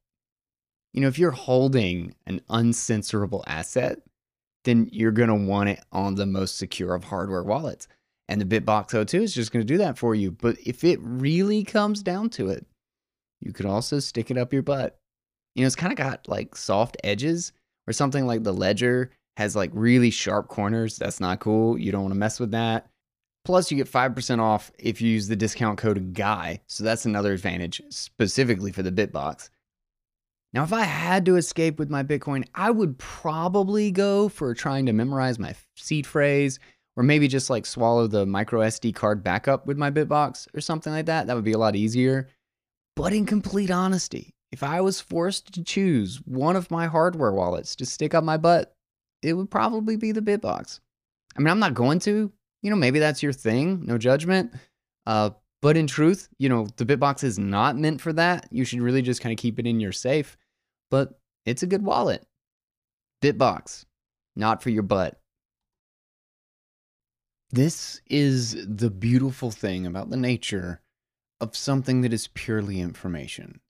You 0.94 1.02
know, 1.02 1.08
if 1.08 1.18
you're 1.18 1.32
holding 1.32 2.16
an 2.28 2.42
uncensorable 2.50 3.44
asset, 3.48 4.00
then 4.66 4.90
you're 4.92 5.12
going 5.12 5.30
to 5.30 5.36
want 5.36 5.70
it 5.70 5.80
on 5.92 6.16
the 6.16 6.26
most 6.26 6.58
secure 6.58 6.94
of 6.94 7.06
hardware 7.06 7.44
wallets. 7.44 7.88
And 8.28 8.40
the 8.40 8.60
Bitbox 8.60 9.08
02 9.08 9.22
is 9.22 9.34
just 9.34 9.52
going 9.52 9.66
to 9.66 9.74
do 9.74 9.78
that 9.80 9.98
for 9.98 10.16
you. 10.16 10.32
But 10.32 10.58
if 10.64 10.84
it 10.84 11.00
really 11.02 11.64
comes 11.64 12.04
down 12.04 12.30
to 12.32 12.50
it, 12.50 12.66
you 13.40 13.54
could 13.54 13.66
also 13.66 14.00
stick 14.00 14.30
it 14.30 14.38
up 14.38 14.54
your 14.54 14.62
butt. 14.62 14.98
You 15.56 15.64
know, 15.64 15.68
it's 15.68 15.76
kind 15.76 15.92
of 15.92 15.98
got 15.98 16.28
like 16.28 16.56
soft 16.56 16.98
edges 17.04 17.52
or 17.88 17.94
something 17.94 18.28
like 18.28 18.44
the 18.44 18.54
Ledger 18.54 19.12
has 19.38 19.56
like 19.56 19.72
really 19.74 20.10
sharp 20.10 20.48
corners. 20.48 20.98
That's 20.98 21.20
not 21.20 21.40
cool. 21.40 21.78
You 21.78 21.92
don't 21.92 22.02
want 22.02 22.14
to 22.14 22.20
mess 22.20 22.40
with 22.40 22.52
that. 22.52 22.88
Plus, 23.44 23.72
you 23.72 23.78
get 23.78 23.92
5% 23.92 24.40
off 24.40 24.72
if 24.78 25.02
you 25.02 25.10
use 25.10 25.28
the 25.28 25.36
discount 25.36 25.80
code 25.80 26.14
GUY. 26.14 26.62
So 26.68 26.84
that's 26.84 27.06
another 27.06 27.34
advantage 27.34 27.82
specifically 27.90 28.72
for 28.72 28.84
the 28.84 28.92
Bitbox. 28.92 29.50
Now, 30.54 30.64
if 30.64 30.74
I 30.74 30.84
had 30.84 31.26
to 31.26 31.38
escape 31.38 31.80
with 31.80 31.90
my 31.90 32.04
Bitcoin, 32.04 32.46
I 32.54 32.72
would 32.72 32.98
probably 32.98 33.90
go 33.90 34.30
for 34.30 34.54
trying 34.54 34.86
to 34.88 34.94
memorize 34.94 35.40
my 35.40 35.56
seed 35.76 36.06
phrase 36.06 36.60
or 36.98 37.04
maybe 37.04 37.28
just 37.28 37.50
like 37.50 37.66
swallow 37.66 38.06
the 38.06 38.26
micro 38.26 38.62
SD 38.62 38.94
card 38.94 39.24
backup 39.24 39.66
with 39.66 39.78
my 39.78 39.90
Bitbox 39.90 40.48
or 40.54 40.62
something 40.62 40.92
like 40.92 41.06
that. 41.06 41.28
That 41.28 41.36
would 41.36 41.46
be 41.46 41.54
a 41.54 41.58
lot 41.58 41.76
easier. 41.76 42.28
But 42.98 43.14
in 43.14 43.26
complete 43.26 43.72
honesty, 43.72 44.36
if 44.52 44.62
I 44.62 44.82
was 44.82 45.00
forced 45.00 45.54
to 45.54 45.64
choose 45.64 46.18
one 46.26 46.58
of 46.58 46.70
my 46.70 46.88
hardware 46.88 47.32
wallets 47.32 47.76
to 47.78 47.86
stick 47.86 48.14
up 48.14 48.24
my 48.24 48.36
butt, 48.36 48.76
it 49.22 49.34
would 49.34 49.52
probably 49.52 49.96
be 49.96 50.12
the 50.12 50.22
Bitbox. 50.22 50.80
I 51.36 51.40
mean, 51.40 51.50
I'm 51.50 51.60
not 51.60 51.74
going 51.74 52.00
to, 52.00 52.32
you 52.62 52.70
know, 52.70 52.76
maybe 52.76 53.00
that's 53.00 53.24
your 53.24 53.34
thing, 53.34 53.86
no 53.86 53.98
judgment. 53.98 54.54
Uh, 55.06 55.32
but 55.62 55.78
in 55.78 55.88
truth, 55.88 56.28
you 56.40 56.50
know, 56.50 56.68
the 56.78 56.86
Bitbox 56.86 57.24
is 57.24 57.38
not 57.40 57.78
meant 57.78 58.02
for 58.02 58.14
that. 58.14 58.48
You 58.52 58.66
should 58.66 58.82
really 58.82 59.02
just 59.02 59.22
kind 59.22 59.32
of 59.32 59.42
keep 59.42 59.60
it 59.60 59.68
in 59.68 59.80
your 59.80 59.92
safe 59.92 60.38
but 60.92 61.18
it's 61.46 61.64
a 61.64 61.68
good 61.68 61.84
wallet. 61.84 62.28
Bitbox, 63.24 63.86
not 64.36 64.62
for 64.62 64.70
your 64.70 64.84
butt. 64.84 65.20
This 67.50 68.02
is 68.08 68.68
the 68.68 68.92
beautiful 68.92 69.50
thing 69.50 69.88
about 69.88 70.10
the 70.10 70.18
nature 70.18 70.82
of 71.40 71.56
something 71.56 72.02
that 72.02 72.14
is 72.14 72.28
purely 72.28 72.80
information. 72.80 73.62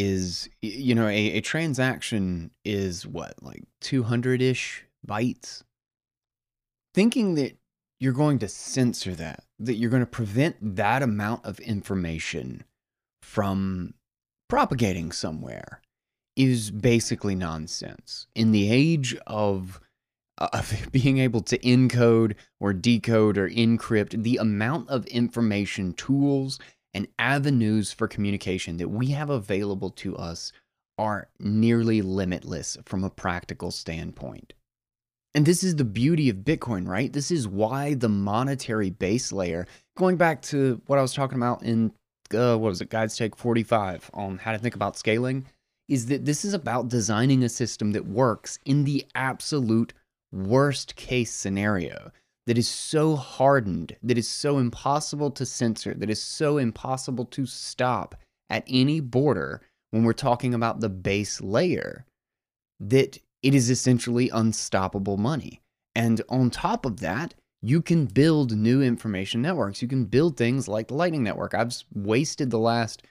Is, 0.00 0.48
you 0.62 0.94
know, 0.94 1.08
a, 1.08 1.32
a 1.32 1.40
transaction 1.40 2.52
is 2.64 3.04
what, 3.04 3.34
like 3.42 3.64
200 3.80 4.40
ish 4.40 4.84
bytes? 5.04 5.64
Thinking 6.94 7.34
that 7.34 7.58
you're 7.98 8.12
going 8.12 8.38
to 8.38 8.48
censor 8.48 9.16
that, 9.16 9.42
that 9.58 9.74
you're 9.74 9.90
going 9.90 10.02
to 10.02 10.06
prevent 10.06 10.56
that 10.76 11.02
amount 11.02 11.44
of 11.44 11.58
information 11.58 12.62
from 13.22 13.94
propagating 14.48 15.10
somewhere 15.10 15.82
is 16.36 16.70
basically 16.70 17.34
nonsense. 17.34 18.28
In 18.36 18.52
the 18.52 18.70
age 18.70 19.16
of, 19.26 19.80
uh, 20.38 20.48
of 20.52 20.88
being 20.92 21.18
able 21.18 21.40
to 21.42 21.58
encode 21.58 22.34
or 22.60 22.72
decode 22.72 23.36
or 23.36 23.50
encrypt, 23.50 24.22
the 24.22 24.36
amount 24.36 24.88
of 24.90 25.04
information, 25.06 25.92
tools, 25.94 26.60
and 26.94 27.08
avenues 27.18 27.92
for 27.92 28.08
communication 28.08 28.76
that 28.78 28.88
we 28.88 29.08
have 29.08 29.30
available 29.30 29.90
to 29.90 30.16
us 30.16 30.52
are 30.98 31.28
nearly 31.38 32.02
limitless 32.02 32.76
from 32.84 33.04
a 33.04 33.10
practical 33.10 33.70
standpoint. 33.70 34.52
And 35.34 35.46
this 35.46 35.62
is 35.62 35.76
the 35.76 35.84
beauty 35.84 36.28
of 36.28 36.38
Bitcoin, 36.38 36.88
right? 36.88 37.12
This 37.12 37.30
is 37.30 37.46
why 37.46 37.94
the 37.94 38.08
monetary 38.08 38.90
base 38.90 39.30
layer, 39.30 39.66
going 39.96 40.16
back 40.16 40.42
to 40.42 40.80
what 40.86 40.98
I 40.98 41.02
was 41.02 41.14
talking 41.14 41.38
about 41.38 41.62
in, 41.62 41.92
uh, 42.34 42.56
what 42.56 42.70
was 42.70 42.80
it, 42.80 42.90
Guy's 42.90 43.16
Take 43.16 43.36
45 43.36 44.10
on 44.14 44.38
how 44.38 44.52
to 44.52 44.58
think 44.58 44.74
about 44.74 44.96
scaling 44.96 45.46
is 45.88 46.06
that 46.06 46.24
this 46.24 46.44
is 46.44 46.54
about 46.54 46.88
designing 46.88 47.42
a 47.42 47.48
system 47.48 47.92
that 47.92 48.06
works 48.06 48.58
in 48.64 48.84
the 48.84 49.06
absolute 49.14 49.92
worst 50.32 50.96
case 50.96 51.32
scenario 51.32 52.10
that 52.48 52.56
is 52.56 52.66
so 52.66 53.14
hardened, 53.14 53.94
that 54.02 54.16
is 54.16 54.26
so 54.26 54.56
impossible 54.56 55.30
to 55.30 55.44
censor, 55.44 55.92
that 55.92 56.08
is 56.08 56.22
so 56.22 56.56
impossible 56.56 57.26
to 57.26 57.44
stop 57.44 58.14
at 58.48 58.64
any 58.66 59.00
border 59.00 59.60
when 59.90 60.02
we're 60.02 60.14
talking 60.14 60.54
about 60.54 60.80
the 60.80 60.88
base 60.88 61.42
layer, 61.42 62.06
that 62.80 63.18
it 63.42 63.54
is 63.54 63.68
essentially 63.68 64.30
unstoppable 64.30 65.18
money. 65.18 65.60
And 65.94 66.22
on 66.30 66.48
top 66.48 66.86
of 66.86 67.00
that, 67.00 67.34
you 67.60 67.82
can 67.82 68.06
build 68.06 68.56
new 68.56 68.80
information 68.80 69.42
networks. 69.42 69.82
You 69.82 69.88
can 69.88 70.06
build 70.06 70.38
things 70.38 70.68
like 70.68 70.88
the 70.88 70.94
Lightning 70.94 71.22
Network. 71.22 71.52
I've 71.52 71.76
wasted 71.92 72.50
the 72.50 72.58
last 72.58 73.02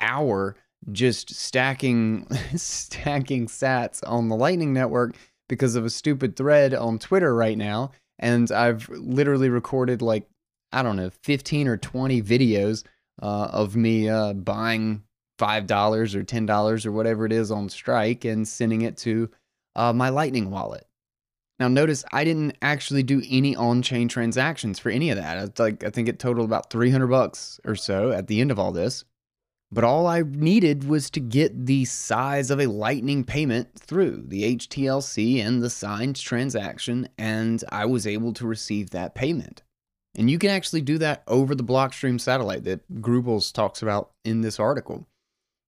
hour 0.00 0.54
just 0.92 1.34
stacking 1.34 2.24
stacking 2.54 3.48
sats 3.48 4.00
on 4.06 4.28
the 4.28 4.36
Lightning 4.36 4.72
Network 4.72 5.16
because 5.48 5.74
of 5.74 5.84
a 5.84 5.90
stupid 5.90 6.36
thread 6.36 6.72
on 6.72 7.00
Twitter 7.00 7.34
right 7.34 7.58
now. 7.58 7.90
And 8.20 8.52
I've 8.52 8.88
literally 8.90 9.48
recorded 9.48 10.02
like, 10.02 10.28
I 10.72 10.82
don't 10.82 10.96
know, 10.96 11.10
15 11.22 11.66
or 11.66 11.76
20 11.76 12.22
videos 12.22 12.84
uh, 13.20 13.48
of 13.52 13.74
me 13.74 14.08
uh, 14.08 14.34
buying 14.34 15.02
$5 15.38 16.14
or 16.14 16.22
$10 16.22 16.86
or 16.86 16.92
whatever 16.92 17.26
it 17.26 17.32
is 17.32 17.50
on 17.50 17.68
Strike 17.68 18.24
and 18.24 18.46
sending 18.46 18.82
it 18.82 18.96
to 18.98 19.30
uh, 19.74 19.92
my 19.92 20.10
Lightning 20.10 20.50
wallet. 20.50 20.86
Now, 21.58 21.68
notice 21.68 22.04
I 22.12 22.24
didn't 22.24 22.56
actually 22.62 23.02
do 23.02 23.22
any 23.28 23.54
on-chain 23.56 24.08
transactions 24.08 24.78
for 24.78 24.90
any 24.90 25.10
of 25.10 25.18
that. 25.18 25.36
It's 25.38 25.60
like 25.60 25.84
I 25.84 25.90
think 25.90 26.08
it 26.08 26.18
totaled 26.18 26.46
about 26.46 26.70
300 26.70 27.06
bucks 27.06 27.60
or 27.66 27.74
so 27.74 28.12
at 28.12 28.28
the 28.28 28.40
end 28.40 28.50
of 28.50 28.58
all 28.58 28.72
this. 28.72 29.04
But 29.72 29.84
all 29.84 30.08
I 30.08 30.22
needed 30.22 30.84
was 30.84 31.10
to 31.10 31.20
get 31.20 31.66
the 31.66 31.84
size 31.84 32.50
of 32.50 32.60
a 32.60 32.66
Lightning 32.66 33.22
payment 33.22 33.68
through 33.78 34.24
the 34.26 34.56
HTLC 34.56 35.44
and 35.44 35.62
the 35.62 35.70
signed 35.70 36.16
transaction, 36.16 37.08
and 37.16 37.62
I 37.70 37.86
was 37.86 38.06
able 38.06 38.32
to 38.34 38.46
receive 38.46 38.90
that 38.90 39.14
payment. 39.14 39.62
And 40.16 40.28
you 40.28 40.38
can 40.38 40.50
actually 40.50 40.80
do 40.80 40.98
that 40.98 41.22
over 41.28 41.54
the 41.54 41.62
Blockstream 41.62 42.20
satellite 42.20 42.64
that 42.64 43.00
Grubles 43.00 43.52
talks 43.52 43.80
about 43.80 44.10
in 44.24 44.40
this 44.40 44.58
article. 44.58 45.06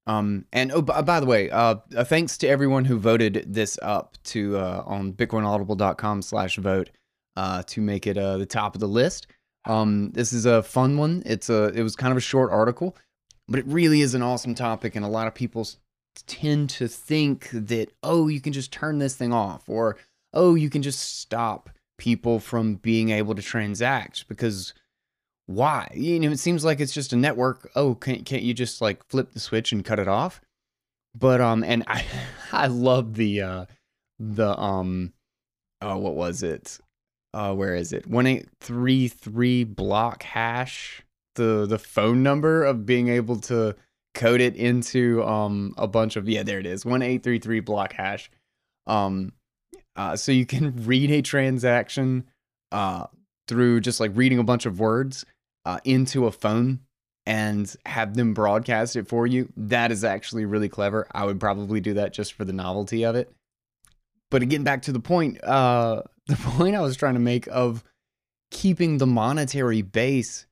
Um, 0.09 0.47
and 0.53 0.73
oh, 0.73 0.83
by 0.83 1.21
the 1.21 1.27
way, 1.27 1.49
uh, 1.51 1.77
uh, 1.97 2.03
thanks 2.03 2.37
to 2.39 2.49
everyone 2.49 2.85
who 2.85 2.99
voted 2.99 3.45
this 3.47 3.79
up 3.83 4.17
to 4.25 4.57
uh, 4.57 4.83
on 4.85 5.13
bitcoinaudible.com 5.13 6.23
slash 6.23 6.57
vote 6.57 6.91
uh, 7.37 7.63
to 7.69 7.81
make 7.81 8.09
it 8.09 8.19
uh, 8.19 8.37
the 8.37 8.47
top 8.47 8.75
of 8.75 8.81
the 8.81 8.89
list. 8.89 9.29
Um, 9.65 10.11
this 10.11 10.33
is 10.33 10.45
a 10.45 10.65
fun 10.65 10.97
one. 10.97 11.23
It's 11.25 11.49
a 11.49 11.67
it 11.69 11.85
was 11.85 11.95
kind 11.95 12.11
of 12.11 12.17
a 12.17 12.21
short 12.21 12.51
article, 12.51 12.97
but 13.53 13.61
it 13.61 13.67
really 13.67 14.01
is 14.01 14.15
an 14.15 14.23
awesome 14.23 14.55
topic, 14.55 14.97
and 14.97 15.05
a 15.05 15.09
lot 15.09 15.27
of 15.27 15.35
people 15.35 15.69
tend 16.27 16.71
to 16.71 16.89
think 16.89 17.51
that, 17.53 17.93
oh, 18.03 18.29
you 18.29 18.41
can 18.41 18.55
just 18.55 18.73
turn 18.73 18.99
this 18.99 19.15
thing 19.15 19.31
off, 19.31 19.69
or 19.69 19.99
oh, 20.33 20.55
you 20.55 20.71
can 20.71 20.81
just 20.81 21.19
stop 21.21 21.69
people 21.99 22.41
from 22.41 22.77
being 22.77 23.11
able 23.11 23.35
to 23.35 23.43
transact 23.43 24.27
because 24.27 24.73
why? 25.45 25.93
You 25.95 26.19
know, 26.19 26.31
it 26.31 26.39
seems 26.39 26.65
like 26.65 26.81
it's 26.81 26.95
just 26.95 27.13
a 27.13 27.17
network. 27.17 27.71
Oh, 27.77 27.95
can't 27.95 28.25
can't 28.25 28.43
you 28.43 28.55
just 28.55 28.81
like 28.81 29.07
flip 29.09 29.33
the 29.33 29.41
switch 29.41 29.71
and 29.71 29.85
cut 29.85 29.99
it 29.99 30.09
off? 30.09 30.41
But 31.15 31.43
um, 31.43 31.63
and 31.63 31.85
I 31.87 32.05
I 32.53 32.69
love 32.69 33.17
the 33.17 33.43
uh 33.43 33.67
the 34.19 34.59
um 34.59 35.13
oh 35.83 35.99
what 35.99 36.15
was 36.15 36.43
it? 36.43 36.79
Uh, 37.35 37.55
where 37.55 37.75
is 37.75 37.93
it? 37.93 38.07
One 38.07 38.27
eight 38.27 38.49
three 38.63 39.09
three 39.09 39.65
block 39.65 40.23
hash 40.23 41.03
the 41.35 41.67
the 41.67 41.79
phone 41.79 42.23
number 42.23 42.65
of 42.65 42.87
being 42.87 43.09
able 43.09 43.37
to 43.37 43.75
code 44.15 44.41
it 44.41 44.57
into 44.57 45.23
um 45.25 45.75
a 45.79 45.87
bunch 45.87 46.17
of 46.17 46.29
yeah 46.29 46.43
there 46.43 46.59
it 46.59 46.67
is 46.67 46.85
1833 46.85 47.61
block 47.61 47.93
hash. 47.93 48.31
Um 48.87 49.33
uh, 49.95 50.17
so 50.17 50.33
you 50.33 50.47
can 50.47 50.85
read 50.85 51.11
a 51.11 51.23
transaction 51.23 52.25
uh 52.71 53.07
through 53.49 53.81
just 53.81 54.01
like 54.01 54.11
reading 54.15 54.39
a 54.39 54.45
bunch 54.45 54.67
of 54.67 54.81
words 54.81 55.25
uh, 55.65 55.79
into 55.85 56.27
a 56.27 56.33
phone 56.33 56.81
and 57.27 57.75
have 57.87 58.15
them 58.15 58.35
broadcast 58.35 58.97
it 58.97 59.07
for 59.07 59.27
you. 59.27 59.53
That 59.57 59.93
is 59.93 60.03
actually 60.03 60.45
really 60.45 60.69
clever. 60.69 61.07
I 61.13 61.25
would 61.25 61.39
probably 61.39 61.81
do 61.81 61.95
that 61.95 62.13
just 62.13 62.33
for 62.33 62.45
the 62.45 62.53
novelty 62.53 63.05
of 63.05 63.15
it. 63.15 63.33
But 64.31 64.43
again, 64.43 64.65
back 64.65 64.83
to 64.83 64.93
the 64.93 65.01
point 65.01 65.43
uh 65.45 66.03
the 66.27 66.37
point 66.37 66.77
i 66.77 66.81
was 66.81 66.97
trying 66.97 67.15
to 67.15 67.21
make 67.21 67.47
of 67.49 67.83
keeping 68.51 68.99
the 68.99 69.07
monetary 69.07 69.83
base 69.83 70.47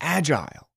agile 0.00 0.68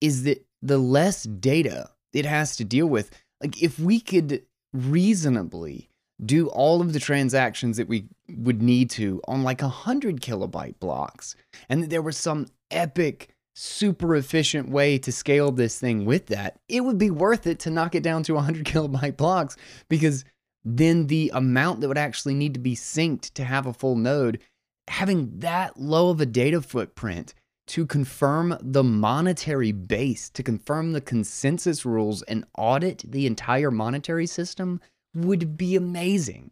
is 0.00 0.24
that 0.24 0.44
the 0.62 0.78
less 0.78 1.24
data 1.24 1.90
it 2.12 2.26
has 2.26 2.56
to 2.56 2.64
deal 2.64 2.86
with, 2.86 3.10
like 3.42 3.62
if 3.62 3.78
we 3.78 4.00
could 4.00 4.42
reasonably 4.72 5.88
do 6.24 6.48
all 6.48 6.80
of 6.80 6.92
the 6.92 7.00
transactions 7.00 7.76
that 7.76 7.88
we 7.88 8.06
would 8.30 8.62
need 8.62 8.88
to 8.88 9.20
on 9.28 9.42
like 9.42 9.62
a 9.62 9.68
hundred 9.68 10.20
kilobyte 10.20 10.78
blocks, 10.80 11.36
and 11.68 11.82
that 11.82 11.90
there 11.90 12.02
was 12.02 12.16
some 12.16 12.46
epic, 12.70 13.34
super 13.54 14.16
efficient 14.16 14.70
way 14.70 14.98
to 14.98 15.12
scale 15.12 15.52
this 15.52 15.78
thing 15.78 16.04
with 16.04 16.26
that, 16.26 16.58
it 16.68 16.82
would 16.82 16.98
be 16.98 17.10
worth 17.10 17.46
it 17.46 17.58
to 17.60 17.70
knock 17.70 17.94
it 17.94 18.02
down 18.02 18.22
to 18.22 18.34
100 18.34 18.64
kilobyte 18.66 19.16
blocks 19.16 19.56
because 19.88 20.24
then 20.64 21.06
the 21.06 21.30
amount 21.32 21.80
that 21.80 21.88
would 21.88 21.98
actually 21.98 22.34
need 22.34 22.54
to 22.54 22.60
be 22.60 22.74
synced 22.74 23.32
to 23.34 23.44
have 23.44 23.66
a 23.66 23.72
full 23.72 23.94
node, 23.94 24.40
having 24.88 25.38
that 25.38 25.78
low 25.78 26.10
of 26.10 26.20
a 26.20 26.26
data 26.26 26.60
footprint 26.60 27.34
to 27.68 27.86
confirm 27.86 28.56
the 28.60 28.84
monetary 28.84 29.72
base, 29.72 30.30
to 30.30 30.42
confirm 30.42 30.92
the 30.92 31.00
consensus 31.00 31.84
rules 31.84 32.22
and 32.22 32.44
audit 32.56 33.04
the 33.06 33.26
entire 33.26 33.70
monetary 33.70 34.26
system 34.26 34.80
would 35.14 35.56
be 35.56 35.74
amazing. 35.74 36.50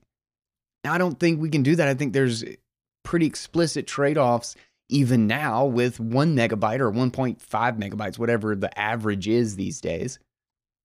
I 0.84 0.98
don't 0.98 1.18
think 1.18 1.40
we 1.40 1.50
can 1.50 1.62
do 1.62 1.76
that. 1.76 1.88
I 1.88 1.94
think 1.94 2.12
there's 2.12 2.44
pretty 3.04 3.26
explicit 3.26 3.86
trade 3.86 4.18
offs 4.18 4.56
even 4.88 5.26
now 5.26 5.64
with 5.64 5.98
one 6.00 6.36
megabyte 6.36 6.80
or 6.80 6.90
1.5 6.90 7.38
megabytes, 7.40 8.18
whatever 8.18 8.54
the 8.54 8.78
average 8.78 9.28
is 9.28 9.56
these 9.56 9.80
days. 9.80 10.18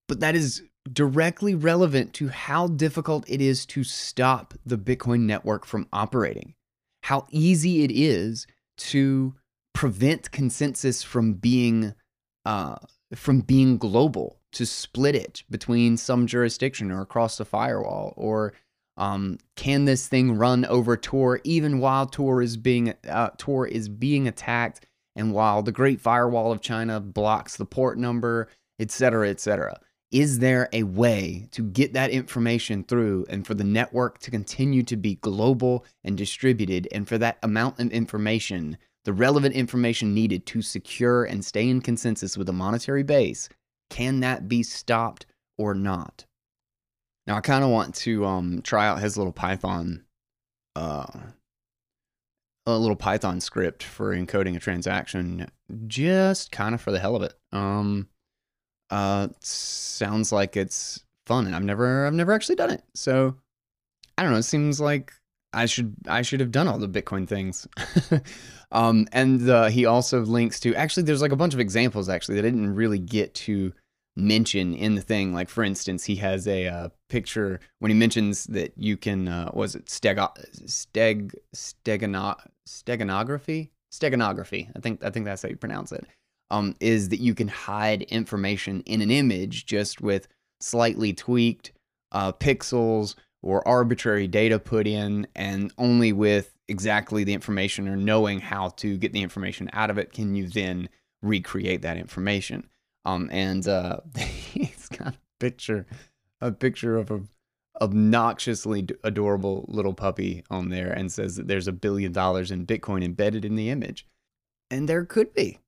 But 0.07 0.21
that 0.21 0.35
is 0.35 0.63
directly 0.91 1.53
relevant 1.53 2.13
to 2.15 2.29
how 2.29 2.67
difficult 2.67 3.29
it 3.29 3.41
is 3.41 3.65
to 3.67 3.83
stop 3.83 4.53
the 4.65 4.77
Bitcoin 4.77 5.21
network 5.21 5.65
from 5.65 5.87
operating, 5.91 6.55
how 7.03 7.27
easy 7.29 7.83
it 7.83 7.91
is 7.91 8.47
to 8.77 9.35
prevent 9.79 10.29
consensus 10.31 11.03
from 11.03 11.31
being 11.31 11.93
uh, 12.43 12.75
from 13.15 13.39
being 13.39 13.77
global, 13.77 14.37
to 14.51 14.65
split 14.65 15.15
it 15.15 15.43
between 15.49 15.95
some 15.95 16.27
jurisdiction 16.27 16.91
or 16.91 16.99
across 16.99 17.37
the 17.37 17.45
firewall, 17.45 18.13
or 18.17 18.51
um, 18.97 19.37
can 19.55 19.85
this 19.85 20.05
thing 20.05 20.33
run 20.33 20.65
over 20.65 20.97
Tor 20.97 21.39
even 21.45 21.79
while 21.79 22.05
Tor 22.05 22.41
is 22.41 22.57
being 22.57 22.93
uh, 23.07 23.29
Tor 23.37 23.67
is 23.67 23.87
being 23.87 24.27
attacked, 24.27 24.85
and 25.15 25.31
while 25.31 25.61
the 25.61 25.71
Great 25.71 26.01
Firewall 26.01 26.51
of 26.51 26.59
China 26.59 26.99
blocks 26.99 27.55
the 27.55 27.63
port 27.63 27.97
number, 27.97 28.49
etc., 28.79 29.29
etc. 29.29 29.79
Is 30.11 30.39
there 30.39 30.67
a 30.73 30.83
way 30.83 31.47
to 31.51 31.63
get 31.63 31.93
that 31.93 32.11
information 32.11 32.83
through 32.83 33.27
and 33.29 33.47
for 33.47 33.53
the 33.53 33.63
network 33.63 34.19
to 34.19 34.31
continue 34.31 34.83
to 34.83 34.97
be 34.97 35.15
global 35.15 35.85
and 36.03 36.17
distributed, 36.17 36.89
and 36.91 37.07
for 37.07 37.17
that 37.19 37.37
amount 37.43 37.79
of 37.79 37.91
information, 37.91 38.77
the 39.05 39.13
relevant 39.13 39.55
information 39.55 40.13
needed 40.13 40.45
to 40.47 40.61
secure 40.61 41.23
and 41.23 41.43
stay 41.43 41.67
in 41.67 41.81
consensus 41.81 42.37
with 42.37 42.49
a 42.49 42.53
monetary 42.53 43.03
base, 43.03 43.49
can 43.89 44.19
that 44.19 44.47
be 44.47 44.63
stopped 44.63 45.25
or 45.57 45.73
not? 45.73 46.25
Now 47.25 47.37
I 47.37 47.41
kind 47.41 47.63
of 47.63 47.69
want 47.69 47.95
to 47.95 48.25
um, 48.25 48.61
try 48.61 48.87
out 48.87 48.99
his 48.99 49.17
little 49.17 49.33
Python, 49.33 50.03
uh, 50.75 51.05
a 52.65 52.77
little 52.77 52.95
Python 52.95 53.39
script 53.39 53.83
for 53.83 54.15
encoding 54.15 54.55
a 54.55 54.59
transaction, 54.59 55.49
just 55.87 56.51
kind 56.51 56.75
of 56.75 56.81
for 56.81 56.91
the 56.91 56.99
hell 56.99 57.15
of 57.15 57.23
it. 57.23 57.33
Um, 57.51 58.09
uh, 58.89 59.29
sounds 59.41 60.31
like 60.31 60.57
it's 60.57 61.03
fun, 61.25 61.45
and 61.45 61.55
I've 61.55 61.63
never, 61.63 62.05
I've 62.05 62.13
never 62.13 62.33
actually 62.33 62.55
done 62.55 62.71
it. 62.71 62.83
So 62.95 63.35
I 64.17 64.23
don't 64.23 64.31
know. 64.31 64.39
It 64.39 64.43
seems 64.43 64.81
like 64.81 65.13
I 65.53 65.65
should, 65.65 65.95
I 66.07 66.21
should 66.21 66.39
have 66.39 66.51
done 66.51 66.67
all 66.67 66.77
the 66.77 66.87
Bitcoin 66.87 67.27
things. 67.27 67.67
um, 68.71 69.07
and 69.11 69.49
uh, 69.49 69.69
he 69.69 69.85
also 69.85 70.21
links 70.21 70.59
to 70.61 70.75
actually, 70.75 71.03
there's 71.03 71.21
like 71.21 71.31
a 71.31 71.37
bunch 71.37 71.53
of 71.53 71.59
examples 71.59 72.09
actually 72.09 72.35
that 72.35 72.45
I 72.45 72.49
didn't 72.49 72.75
really 72.75 72.99
get 72.99 73.33
to 73.35 73.73
mention 74.19 74.73
in 74.73 74.95
the 74.95 75.01
thing. 75.01 75.33
Like 75.33 75.49
for 75.49 75.63
instance, 75.63 76.03
he 76.03 76.15
has 76.17 76.47
a 76.47 76.67
uh, 76.67 76.89
picture 77.09 77.59
when 77.79 77.89
he 77.89 77.97
mentions 77.97 78.45
that 78.45 78.73
you 78.77 78.97
can 78.97 79.27
uh, 79.27 79.49
was 79.53 79.75
it 79.75 79.85
stego- 79.85 80.33
steg 80.65 81.33
stegano- 81.55 82.39
steganography 82.67 83.69
steganography. 83.91 84.69
I 84.75 84.79
think 84.79 85.03
I 85.03 85.09
think 85.09 85.25
that's 85.25 85.41
how 85.41 85.49
you 85.49 85.57
pronounce 85.57 85.91
it. 85.91 86.05
Um, 86.51 86.75
is 86.79 87.09
that 87.09 87.19
you 87.19 87.35
can 87.35 87.47
hide 87.47 88.03
information 88.03 88.81
in 88.81 89.01
an 89.01 89.11
image 89.11 89.65
just 89.65 90.01
with 90.01 90.27
slightly 90.59 91.13
tweaked 91.13 91.71
uh, 92.11 92.31
pixels 92.31 93.15
or 93.41 93.65
arbitrary 93.67 94.27
data 94.27 94.59
put 94.59 94.87
in, 94.87 95.27
and 95.35 95.71
only 95.77 96.13
with 96.13 96.53
exactly 96.67 97.23
the 97.23 97.33
information 97.33 97.87
or 97.87 97.95
knowing 97.95 98.39
how 98.39 98.69
to 98.69 98.97
get 98.97 99.11
the 99.13 99.23
information 99.23 99.69
out 99.73 99.89
of 99.89 99.97
it 99.97 100.13
can 100.13 100.35
you 100.35 100.47
then 100.47 100.87
recreate 101.21 101.81
that 101.81 101.97
information. 101.97 102.69
Um, 103.05 103.29
and 103.31 103.67
uh, 103.67 103.97
he's 104.17 104.87
got 104.89 105.15
a 105.15 105.19
picture, 105.39 105.85
a 106.41 106.51
picture 106.51 106.97
of 106.97 107.11
a 107.11 107.21
obnoxiously 107.81 108.85
adorable 109.05 109.65
little 109.69 109.93
puppy 109.93 110.43
on 110.49 110.69
there, 110.69 110.91
and 110.91 111.11
says 111.11 111.37
that 111.37 111.47
there's 111.47 111.67
a 111.67 111.73
billion 111.73 112.11
dollars 112.11 112.51
in 112.51 112.65
Bitcoin 112.65 113.03
embedded 113.03 113.45
in 113.45 113.55
the 113.55 113.69
image. 113.69 114.05
And 114.69 114.87
there 114.87 115.05
could 115.05 115.33
be, 115.33 115.59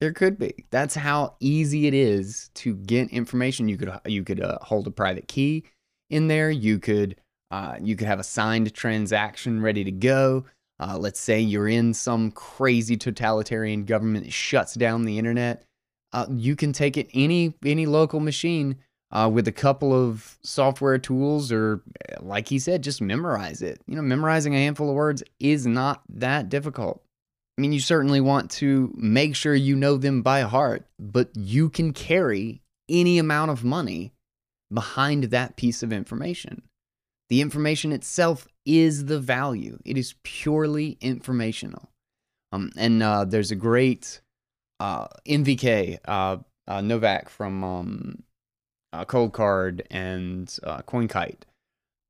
there 0.00 0.12
could 0.12 0.38
be. 0.38 0.66
That's 0.70 0.94
how 0.94 1.36
easy 1.40 1.86
it 1.86 1.94
is 1.94 2.50
to 2.54 2.76
get 2.76 3.08
information. 3.08 3.68
You 3.68 3.78
could 3.78 3.92
you 4.06 4.22
could 4.22 4.40
uh, 4.40 4.58
hold 4.60 4.86
a 4.86 4.90
private 4.90 5.26
key 5.26 5.64
in 6.10 6.28
there. 6.28 6.50
You 6.50 6.78
could 6.78 7.16
uh, 7.50 7.76
you 7.80 7.96
could 7.96 8.08
have 8.08 8.20
a 8.20 8.24
signed 8.24 8.72
transaction 8.74 9.60
ready 9.62 9.84
to 9.84 9.92
go. 9.92 10.44
Uh, 10.80 10.98
let's 10.98 11.20
say 11.20 11.40
you're 11.40 11.68
in 11.68 11.94
some 11.94 12.30
crazy 12.32 12.96
totalitarian 12.96 13.84
government 13.84 14.24
that 14.24 14.32
shuts 14.32 14.74
down 14.74 15.04
the 15.04 15.18
internet 15.18 15.64
uh, 16.14 16.26
you 16.30 16.54
can 16.54 16.72
take 16.72 16.96
it 16.96 17.10
any 17.12 17.52
any 17.66 17.86
local 17.86 18.20
machine 18.20 18.76
uh, 19.10 19.28
with 19.30 19.48
a 19.48 19.52
couple 19.52 19.92
of 19.92 20.38
software 20.44 20.96
tools, 20.96 21.50
or 21.50 21.82
like 22.20 22.48
he 22.48 22.58
said, 22.58 22.82
just 22.82 23.02
memorize 23.02 23.62
it. 23.62 23.80
You 23.86 23.96
know, 23.96 24.02
memorizing 24.02 24.54
a 24.54 24.58
handful 24.58 24.88
of 24.88 24.94
words 24.94 25.24
is 25.40 25.66
not 25.66 26.02
that 26.08 26.48
difficult. 26.48 27.02
I 27.58 27.60
mean, 27.60 27.72
you 27.72 27.80
certainly 27.80 28.20
want 28.20 28.50
to 28.52 28.92
make 28.96 29.34
sure 29.34 29.54
you 29.54 29.74
know 29.74 29.96
them 29.96 30.22
by 30.22 30.42
heart, 30.42 30.86
but 31.00 31.30
you 31.34 31.68
can 31.68 31.92
carry 31.92 32.62
any 32.88 33.18
amount 33.18 33.50
of 33.50 33.64
money 33.64 34.12
behind 34.74 35.24
that 35.24 35.56
piece 35.56 35.82
of 35.82 35.92
information. 35.92 36.62
The 37.30 37.40
information 37.40 37.92
itself 37.92 38.46
is 38.66 39.06
the 39.06 39.20
value. 39.20 39.78
It 39.84 39.96
is 39.96 40.14
purely 40.22 40.98
informational. 41.00 41.90
Um, 42.52 42.70
and 42.76 43.02
uh, 43.02 43.24
there's 43.24 43.50
a 43.50 43.56
great 43.56 44.20
uh, 44.80 45.06
NVK, 45.26 45.98
uh, 46.04 46.36
uh, 46.66 46.80
Novak 46.80 47.28
from 47.28 47.64
um, 47.64 48.22
uh, 48.92 49.04
Coldcard 49.04 49.82
and 49.90 50.56
uh, 50.62 50.82
CoinKite 50.82 51.42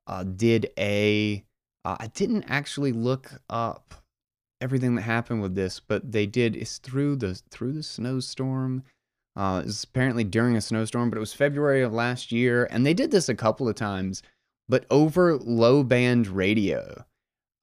uh, 0.07 0.25
did 0.25 0.71
a. 0.79 1.45
I 1.87 2.07
didn't 2.15 2.45
actually 2.45 2.93
look 2.93 3.43
up 3.51 3.93
everything 4.63 4.95
that 4.95 5.03
happened 5.03 5.43
with 5.43 5.55
this, 5.55 5.81
but 5.81 6.13
they 6.13 6.25
did. 6.25 6.57
It's 6.57 6.79
through 6.79 7.17
the 7.17 7.35
through 7.51 7.73
the 7.73 7.83
snowstorm. 7.83 8.85
Uh, 9.37 9.63
it's 9.65 9.85
apparently 9.85 10.25
during 10.25 10.57
a 10.57 10.61
snowstorm, 10.61 11.11
but 11.11 11.17
it 11.17 11.21
was 11.21 11.33
February 11.33 11.83
of 11.83 11.93
last 11.93 12.31
year, 12.31 12.69
and 12.71 12.87
they 12.87 12.95
did 12.95 13.11
this 13.11 13.29
a 13.29 13.35
couple 13.35 13.69
of 13.69 13.75
times. 13.75 14.23
But 14.69 14.87
over 14.91 15.37
low 15.37 15.83
band 15.83 16.27
radio, 16.29 17.05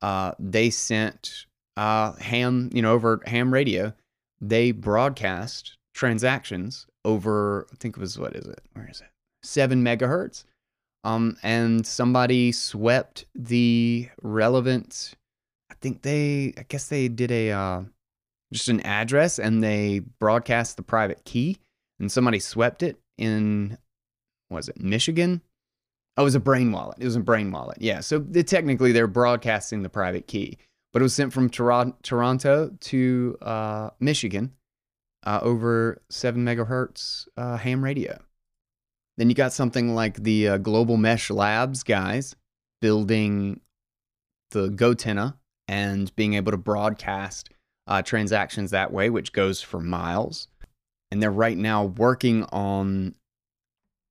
uh, 0.02 0.34
they 0.38 0.70
sent 0.70 1.46
uh, 1.78 2.14
ham, 2.14 2.70
you 2.74 2.82
know, 2.82 2.92
over 2.92 3.22
ham 3.26 3.54
radio, 3.54 3.94
they 4.40 4.72
broadcast 4.72 5.78
transactions 5.94 6.88
over, 7.06 7.68
I 7.72 7.76
think 7.78 7.98
it 7.98 8.00
was, 8.00 8.20
what 8.20 8.36
is 8.36 8.46
it? 8.46 8.62
Where 8.74 8.90
is 8.90 9.02
it? 9.02 9.08
Seven 9.44 9.84
megahertz. 9.84 10.44
Um, 11.04 11.38
and 11.42 11.86
somebody 11.86 12.52
swept 12.52 13.26
the 13.34 14.10
relevant, 14.22 15.16
I 15.72 15.76
think 15.82 16.04
they, 16.04 16.54
I 16.58 16.66
guess 16.68 16.90
they 16.90 17.08
did 17.08 17.32
a, 17.32 17.52
uh, 17.52 17.82
just 18.52 18.68
an 18.68 18.82
address 18.82 19.40
and 19.40 19.64
they 19.64 20.00
broadcast 20.20 20.78
the 20.78 20.84
private 20.84 21.24
key 21.26 21.58
and 22.00 22.12
somebody 22.12 22.40
swept 22.40 22.84
it 22.84 23.00
in, 23.18 23.78
was 24.50 24.70
it 24.70 24.80
Michigan? 24.80 25.42
Oh, 26.18 26.24
it 26.24 26.26
was 26.26 26.36
a 26.36 26.40
brain 26.40 26.72
wallet. 26.72 26.98
It 27.00 27.06
was 27.06 27.16
a 27.16 27.22
brain 27.22 27.52
wallet. 27.52 27.78
Yeah. 27.80 28.02
So 28.02 28.20
they, 28.20 28.44
technically 28.44 28.92
they're 28.92 29.08
broadcasting 29.08 29.82
the 29.82 29.90
private 29.90 30.28
key 30.28 30.58
but 30.94 31.02
it 31.02 31.04
was 31.04 31.14
sent 31.14 31.34
from 31.34 31.50
Toronto 31.50 32.72
to 32.80 33.38
uh, 33.42 33.90
Michigan 34.00 34.52
uh, 35.26 35.40
over 35.42 36.02
7 36.10 36.44
megahertz 36.44 37.28
uh, 37.38 37.58
ham 37.58 37.84
radio. 37.84 38.20
Then 39.18 39.30
you 39.30 39.36
got 39.36 39.54
something 39.54 39.94
like 39.94 40.24
the 40.24 40.50
uh, 40.50 40.58
Global 40.58 40.98
Mesh 40.98 41.30
Labs 41.30 41.84
guys 41.84 42.36
building 42.82 43.62
the 44.52 44.70
Gotenna 44.70 45.36
and 45.68 46.14
being 46.16 46.34
able 46.34 46.52
to 46.52 46.58
broadcast 46.58 47.50
uh, 47.88 48.02
transactions 48.02 48.72
that 48.72 48.94
way, 48.94 49.10
which 49.10 49.34
goes 49.34 49.62
for 49.62 49.80
miles. 49.80 50.48
And 51.12 51.22
they're 51.22 51.32
right 51.32 51.58
now 51.58 51.86
working 51.86 52.44
on, 52.46 53.16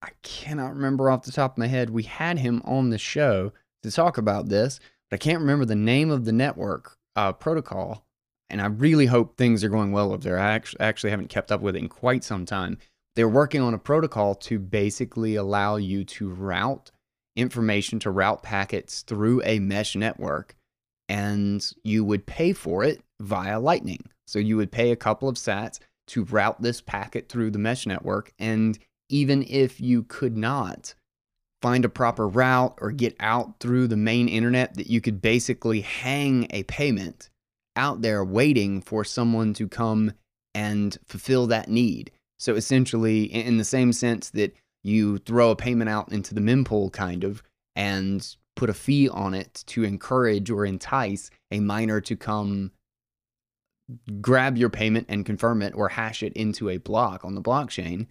I 0.02 0.10
cannot 0.22 0.74
remember 0.74 1.10
off 1.10 1.22
the 1.22 1.32
top 1.32 1.52
of 1.52 1.58
my 1.58 1.66
head. 1.66 1.90
We 1.90 2.02
had 2.02 2.38
him 2.38 2.62
on 2.64 2.90
the 2.90 2.98
show 2.98 3.52
to 3.82 3.90
talk 3.90 4.18
about 4.18 4.48
this, 4.48 4.80
but 5.08 5.16
I 5.16 5.18
can't 5.18 5.40
remember 5.40 5.64
the 5.64 5.76
name 5.76 6.10
of 6.10 6.24
the 6.24 6.32
network 6.32 6.98
uh, 7.16 7.32
protocol. 7.32 8.04
And 8.50 8.60
I 8.60 8.66
really 8.66 9.06
hope 9.06 9.36
things 9.36 9.62
are 9.62 9.68
going 9.68 9.92
well 9.92 10.12
over 10.12 10.22
there. 10.22 10.38
I 10.38 10.52
actually, 10.52 10.80
actually 10.80 11.10
haven't 11.10 11.28
kept 11.28 11.52
up 11.52 11.60
with 11.60 11.76
it 11.76 11.78
in 11.78 11.88
quite 11.88 12.24
some 12.24 12.44
time. 12.44 12.78
They're 13.16 13.28
working 13.28 13.60
on 13.60 13.74
a 13.74 13.78
protocol 13.78 14.34
to 14.36 14.58
basically 14.58 15.36
allow 15.36 15.76
you 15.76 16.04
to 16.04 16.28
route 16.28 16.90
information, 17.36 17.98
to 18.00 18.10
route 18.10 18.42
packets 18.42 19.02
through 19.02 19.42
a 19.44 19.60
mesh 19.60 19.94
network, 19.94 20.56
and 21.10 21.72
you 21.82 22.04
would 22.04 22.24
pay 22.24 22.52
for 22.52 22.84
it 22.84 23.02
via 23.20 23.58
Lightning. 23.58 24.04
So 24.28 24.38
you 24.38 24.56
would 24.56 24.70
pay 24.70 24.92
a 24.92 24.96
couple 24.96 25.28
of 25.28 25.34
sats 25.34 25.80
to 26.06 26.22
route 26.22 26.62
this 26.62 26.80
packet 26.80 27.28
through 27.28 27.50
the 27.50 27.58
mesh 27.58 27.84
network. 27.84 28.32
And 28.38 28.78
even 29.08 29.44
if 29.48 29.80
you 29.80 30.04
could 30.04 30.36
not 30.36 30.94
find 31.60 31.84
a 31.84 31.88
proper 31.88 32.28
route 32.28 32.78
or 32.80 32.92
get 32.92 33.16
out 33.18 33.58
through 33.58 33.88
the 33.88 33.96
main 33.96 34.28
internet 34.28 34.74
that 34.74 34.86
you 34.86 35.00
could 35.00 35.20
basically 35.20 35.80
hang 35.80 36.46
a 36.50 36.62
payment 36.62 37.28
out 37.74 38.02
there 38.02 38.24
waiting 38.24 38.80
for 38.80 39.04
someone 39.04 39.52
to 39.54 39.66
come 39.66 40.12
and 40.54 40.96
fulfill 41.06 41.48
that 41.48 41.68
need. 41.68 42.12
So 42.38 42.54
essentially, 42.54 43.24
in 43.24 43.58
the 43.58 43.64
same 43.64 43.92
sense 43.92 44.30
that 44.30 44.54
you 44.84 45.18
throw 45.18 45.50
a 45.50 45.56
payment 45.56 45.90
out 45.90 46.12
into 46.12 46.34
the 46.34 46.40
mempool, 46.40 46.92
kind 46.92 47.24
of, 47.24 47.42
and 47.74 48.36
put 48.56 48.70
a 48.70 48.74
fee 48.74 49.08
on 49.08 49.34
it 49.34 49.62
to 49.66 49.84
encourage 49.84 50.50
or 50.50 50.64
entice 50.64 51.30
a 51.50 51.60
miner 51.60 52.00
to 52.00 52.16
come 52.16 52.72
grab 54.20 54.56
your 54.56 54.70
payment 54.70 55.06
and 55.08 55.26
confirm 55.26 55.62
it 55.62 55.74
or 55.74 55.88
hash 55.88 56.22
it 56.22 56.32
into 56.34 56.68
a 56.68 56.78
block 56.78 57.24
on 57.24 57.34
the 57.34 57.42
blockchain, 57.42 58.06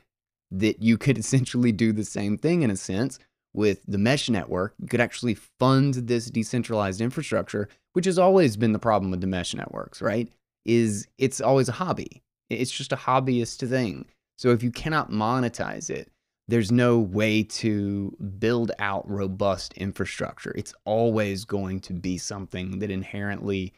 that 0.52 0.82
you 0.82 0.98
could 0.98 1.18
essentially 1.20 1.72
do 1.72 1.92
the 1.92 2.06
same 2.06 2.38
thing 2.38 2.62
in 2.62 2.72
a 2.72 2.76
sense 2.76 3.20
with 3.54 3.82
the 3.88 3.98
mesh 3.98 4.30
network. 4.30 4.76
You 4.80 4.88
could 4.88 5.02
actually 5.02 5.36
fund 5.36 5.94
this 5.94 6.30
decentralized 6.30 7.02
infrastructure, 7.02 7.68
which 7.94 8.06
has 8.06 8.20
always 8.20 8.58
been 8.58 8.74
the 8.74 8.80
problem 8.80 9.12
with 9.12 9.22
the 9.22 9.28
mesh 9.28 9.54
networks, 9.54 10.02
right? 10.02 10.30
Is 10.66 11.08
it's 11.18 11.42
always 11.42 11.70
a 11.70 11.74
hobby. 11.74 12.22
It's 12.50 12.72
just 12.72 12.92
a 12.92 12.98
hobbyist 12.98 13.68
thing. 13.68 14.06
So 14.38 14.50
if 14.50 14.64
you 14.64 14.72
cannot 14.72 15.12
monetize 15.12 15.90
it, 15.90 16.12
there's 16.50 16.72
no 16.72 16.98
way 16.98 17.44
to 17.44 18.18
build 18.40 18.72
out 18.80 19.08
robust 19.08 19.74
infrastructure. 19.74 20.52
It's 20.56 20.74
always 20.84 21.46
going 21.46 21.80
to 21.82 21.94
be 21.94 22.18
something 22.18 22.80
that 22.80 22.90
inherently 22.90 23.74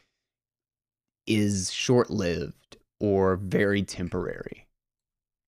is 1.26 1.70
short 1.70 2.10
lived 2.10 2.78
or 2.98 3.36
very 3.36 3.82
temporary. 3.82 4.66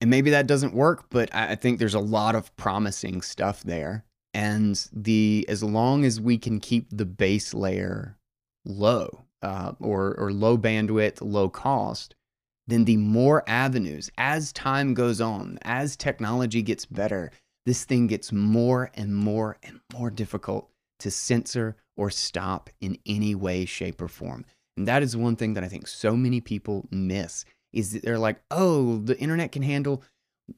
And 0.01 0.11
maybe 0.11 0.29
that 0.29 0.45
doesn't 0.45 0.75
work, 0.75 1.05
but 1.09 1.33
I 1.33 1.55
think 1.55 1.79
there's 1.79 1.95
a 1.95 1.99
lot 1.99 2.35
of 2.35 2.55
promising 2.57 3.23
stuff 3.23 3.63
there. 3.63 4.05
And 4.35 4.87
the 4.93 5.45
as 5.49 5.63
long 5.63 6.05
as 6.05 6.21
we 6.21 6.37
can 6.37 6.59
keep 6.59 6.89
the 6.91 7.05
base 7.05 7.55
layer 7.55 8.17
low 8.65 9.25
uh, 9.41 9.71
or 9.79 10.13
or 10.19 10.31
low 10.31 10.57
bandwidth, 10.57 11.21
low 11.21 11.49
cost, 11.49 12.13
then 12.67 12.85
the 12.85 12.97
more 12.97 13.43
avenues 13.47 14.09
as 14.17 14.51
time 14.51 14.93
goes 14.93 15.21
on, 15.21 15.59
as 15.61 15.95
technology 15.95 16.61
gets 16.61 16.85
better, 16.85 17.31
this 17.65 17.83
thing 17.83 18.07
gets 18.07 18.31
more 18.31 18.91
and 18.95 19.15
more 19.15 19.57
and 19.63 19.79
more 19.93 20.09
difficult 20.09 20.69
to 20.99 21.11
censor 21.11 21.75
or 21.97 22.09
stop 22.09 22.69
in 22.81 22.97
any 23.05 23.35
way, 23.35 23.65
shape, 23.65 24.01
or 24.01 24.07
form. 24.07 24.45
And 24.77 24.87
that 24.87 25.03
is 25.03 25.15
one 25.15 25.35
thing 25.35 25.53
that 25.53 25.63
I 25.63 25.67
think 25.67 25.87
so 25.87 26.15
many 26.15 26.41
people 26.41 26.87
miss 26.91 27.45
is 27.73 27.93
that 27.93 28.03
they're 28.03 28.19
like, 28.19 28.41
oh, 28.51 28.97
the 28.97 29.17
internet 29.19 29.51
can 29.51 29.63
handle 29.63 30.03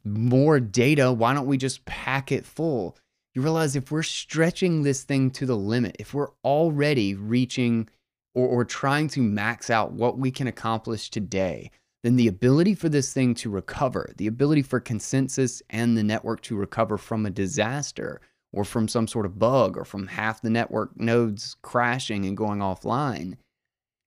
more 0.03 0.59
data. 0.59 1.11
Why 1.11 1.33
don't 1.33 1.47
we 1.47 1.57
just 1.57 1.85
pack 1.85 2.31
it 2.31 2.45
full? 2.45 2.97
You 3.33 3.41
realize 3.41 3.75
if 3.75 3.91
we're 3.91 4.03
stretching 4.03 4.83
this 4.83 5.03
thing 5.03 5.29
to 5.31 5.45
the 5.45 5.57
limit, 5.57 5.95
if 5.99 6.13
we're 6.13 6.31
already 6.43 7.13
reaching 7.13 7.87
or, 8.33 8.47
or 8.47 8.65
trying 8.65 9.07
to 9.09 9.21
max 9.21 9.69
out 9.69 9.93
what 9.93 10.17
we 10.17 10.31
can 10.31 10.47
accomplish 10.47 11.09
today, 11.09 11.71
then 12.07 12.15
the 12.15 12.29
ability 12.29 12.73
for 12.73 12.87
this 12.87 13.11
thing 13.11 13.35
to 13.35 13.49
recover, 13.49 14.13
the 14.15 14.27
ability 14.27 14.61
for 14.61 14.79
consensus 14.79 15.61
and 15.69 15.97
the 15.97 16.03
network 16.03 16.39
to 16.39 16.55
recover 16.55 16.97
from 16.97 17.25
a 17.25 17.29
disaster 17.29 18.21
or 18.53 18.63
from 18.63 18.87
some 18.87 19.09
sort 19.09 19.25
of 19.25 19.37
bug 19.37 19.75
or 19.75 19.83
from 19.83 20.07
half 20.07 20.41
the 20.41 20.49
network 20.49 20.97
nodes 20.97 21.57
crashing 21.63 22.23
and 22.23 22.37
going 22.37 22.59
offline 22.59 23.35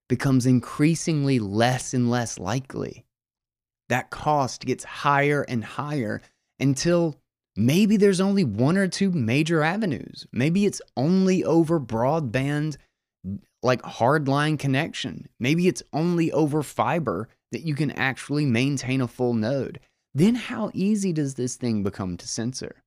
becomes 0.09 0.47
increasingly 0.47 1.37
less 1.37 1.93
and 1.93 2.09
less 2.09 2.39
likely. 2.39 3.05
That 3.89 4.09
cost 4.09 4.65
gets 4.65 4.83
higher 4.83 5.43
and 5.43 5.63
higher 5.63 6.23
until 6.59 7.19
maybe 7.55 7.97
there's 7.97 8.19
only 8.19 8.43
one 8.43 8.77
or 8.77 8.87
two 8.87 9.11
major 9.11 9.61
avenues. 9.61 10.25
Maybe 10.31 10.65
it's 10.65 10.81
only 10.97 11.43
over 11.43 11.79
broadband, 11.79 12.77
like 13.61 13.83
hardline 13.83 14.57
connection. 14.57 15.29
Maybe 15.39 15.67
it's 15.67 15.83
only 15.93 16.31
over 16.31 16.63
fiber 16.63 17.29
that 17.51 17.63
you 17.63 17.75
can 17.75 17.91
actually 17.91 18.45
maintain 18.45 19.01
a 19.01 19.07
full 19.07 19.33
node, 19.33 19.79
then 20.13 20.35
how 20.35 20.71
easy 20.73 21.13
does 21.13 21.35
this 21.35 21.55
thing 21.55 21.83
become 21.83 22.17
to 22.17 22.27
censor? 22.27 22.83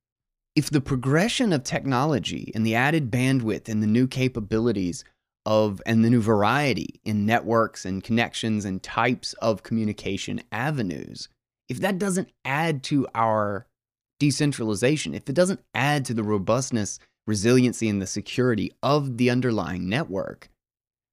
If 0.55 0.69
the 0.69 0.81
progression 0.81 1.51
of 1.51 1.63
technology 1.63 2.51
and 2.55 2.65
the 2.65 2.75
added 2.75 3.11
bandwidth 3.11 3.67
and 3.67 3.83
the 3.83 3.87
new 3.87 4.07
capabilities 4.07 5.03
of 5.45 5.81
and 5.85 6.03
the 6.03 6.09
new 6.09 6.21
variety 6.21 6.99
in 7.03 7.25
networks 7.25 7.85
and 7.85 8.03
connections 8.03 8.65
and 8.65 8.81
types 8.81 9.33
of 9.33 9.63
communication 9.63 10.41
avenues, 10.51 11.27
if 11.67 11.79
that 11.81 11.97
doesn't 11.99 12.29
add 12.45 12.83
to 12.83 13.07
our 13.13 13.67
decentralization, 14.19 15.13
if 15.13 15.29
it 15.29 15.35
doesn't 15.35 15.63
add 15.73 16.05
to 16.05 16.13
the 16.13 16.23
robustness, 16.23 16.99
resiliency, 17.27 17.89
and 17.89 18.01
the 18.01 18.07
security 18.07 18.71
of 18.81 19.17
the 19.17 19.29
underlying 19.29 19.89
network, 19.89 20.49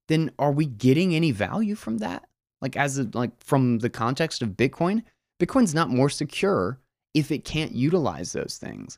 then 0.09 0.31
are 0.39 0.53
we 0.53 0.67
getting 0.67 1.15
any 1.15 1.31
value 1.31 1.75
from 1.75 1.99
that? 1.99 2.29
Like 2.63 2.77
as 2.77 2.99
a, 2.99 3.09
like 3.13 3.33
from 3.43 3.81
the 3.81 3.91
context 3.91 4.41
of 4.41 4.51
Bitcoin, 4.51 5.03
Bitcoin's 5.41 5.75
not 5.75 5.91
more 5.91 6.09
secure 6.09 6.79
if 7.13 7.31
it 7.31 7.45
can't 7.45 7.73
utilize 7.73 8.33
those 8.33 8.57
things. 8.57 8.97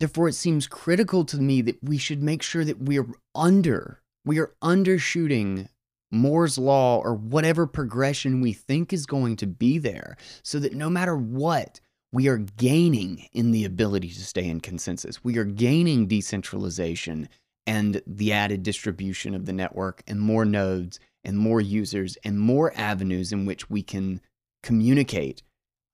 Therefore, 0.00 0.28
it 0.28 0.34
seems 0.34 0.66
critical 0.66 1.24
to 1.26 1.36
me 1.36 1.62
that 1.62 1.78
we 1.82 1.98
should 1.98 2.22
make 2.22 2.42
sure 2.42 2.64
that 2.64 2.82
we 2.82 2.98
are 2.98 3.06
under, 3.34 4.00
we 4.24 4.40
are 4.40 4.52
undershooting 4.62 5.68
Moore's 6.10 6.58
law 6.58 6.98
or 6.98 7.14
whatever 7.14 7.66
progression 7.66 8.40
we 8.40 8.52
think 8.52 8.92
is 8.92 9.06
going 9.06 9.36
to 9.36 9.46
be 9.46 9.78
there, 9.78 10.16
so 10.42 10.58
that 10.58 10.74
no 10.74 10.90
matter 10.90 11.16
what, 11.16 11.80
we 12.12 12.28
are 12.28 12.38
gaining 12.38 13.28
in 13.32 13.50
the 13.50 13.64
ability 13.64 14.08
to 14.08 14.24
stay 14.24 14.48
in 14.48 14.60
consensus. 14.60 15.22
We 15.24 15.36
are 15.36 15.44
gaining 15.44 16.06
decentralization 16.06 17.28
and 17.66 18.00
the 18.06 18.32
added 18.32 18.62
distribution 18.62 19.34
of 19.34 19.46
the 19.46 19.52
network 19.52 20.02
and 20.06 20.20
more 20.20 20.44
nodes 20.44 21.00
and 21.24 21.38
more 21.38 21.60
users 21.60 22.16
and 22.24 22.38
more 22.38 22.72
avenues 22.76 23.32
in 23.32 23.46
which 23.46 23.70
we 23.70 23.82
can 23.82 24.20
communicate 24.62 25.42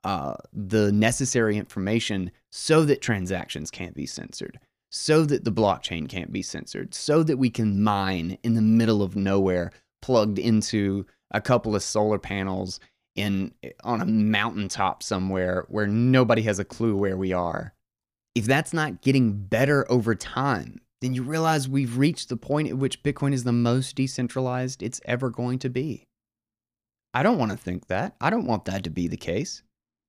uh, 0.05 0.35
the 0.53 0.91
necessary 0.93 1.57
information 1.57 2.31
so 2.51 2.85
that 2.85 3.03
transactions 3.03 3.71
can't 3.71 3.95
be 3.95 4.07
censored, 4.07 4.59
so 4.91 5.25
that 5.25 5.45
the 5.45 5.53
blockchain 5.53 6.09
can't 6.09 6.33
be 6.33 6.43
censored, 6.43 6.95
so 6.95 7.23
that 7.23 7.37
we 7.37 7.51
can 7.51 7.83
mine 7.83 8.39
in 8.43 8.55
the 8.55 8.63
middle 8.63 9.03
of 9.03 9.17
nowhere, 9.17 9.71
plugged 10.03 10.39
into 10.39 11.07
a 11.31 11.41
couple 11.41 11.77
of 11.77 11.83
solar 11.83 12.19
panels 12.19 12.81
in 13.15 13.53
on 13.85 14.01
a 14.01 14.07
mountaintop 14.07 15.03
somewhere 15.03 15.67
where 15.69 15.87
nobody 15.87 16.43
has 16.43 16.59
a 16.59 16.65
clue 16.65 16.97
where 16.97 17.17
we 17.17 17.33
are. 17.33 17.75
If 18.35 18.45
that's 18.47 18.73
not 18.73 19.03
getting 19.03 19.33
better 19.33 19.91
over 19.91 20.15
time, 20.15 20.81
then 21.01 21.15
you 21.15 21.23
realize 21.23 21.69
we've 21.69 21.97
reached 21.97 22.29
the 22.29 22.37
point 22.37 22.69
at 22.69 22.77
which 22.77 23.03
Bitcoin 23.03 23.33
is 23.33 23.45
the 23.45 23.53
most 23.53 23.97
decentralized 23.97 24.83
it's 24.83 25.01
ever 25.05 25.31
going 25.31 25.59
to 25.61 25.71
be. 25.71 26.05
I 27.15 27.23
don't 27.23 27.39
want 27.39 27.51
to 27.51 27.57
think 27.57 27.87
that. 27.89 28.15
I 28.21 28.31
don't 28.31 28.47
want 28.47 28.67
that 28.67 28.85
to 28.85 28.91
be 28.91 29.09
the 29.09 29.17
case. 29.17 29.63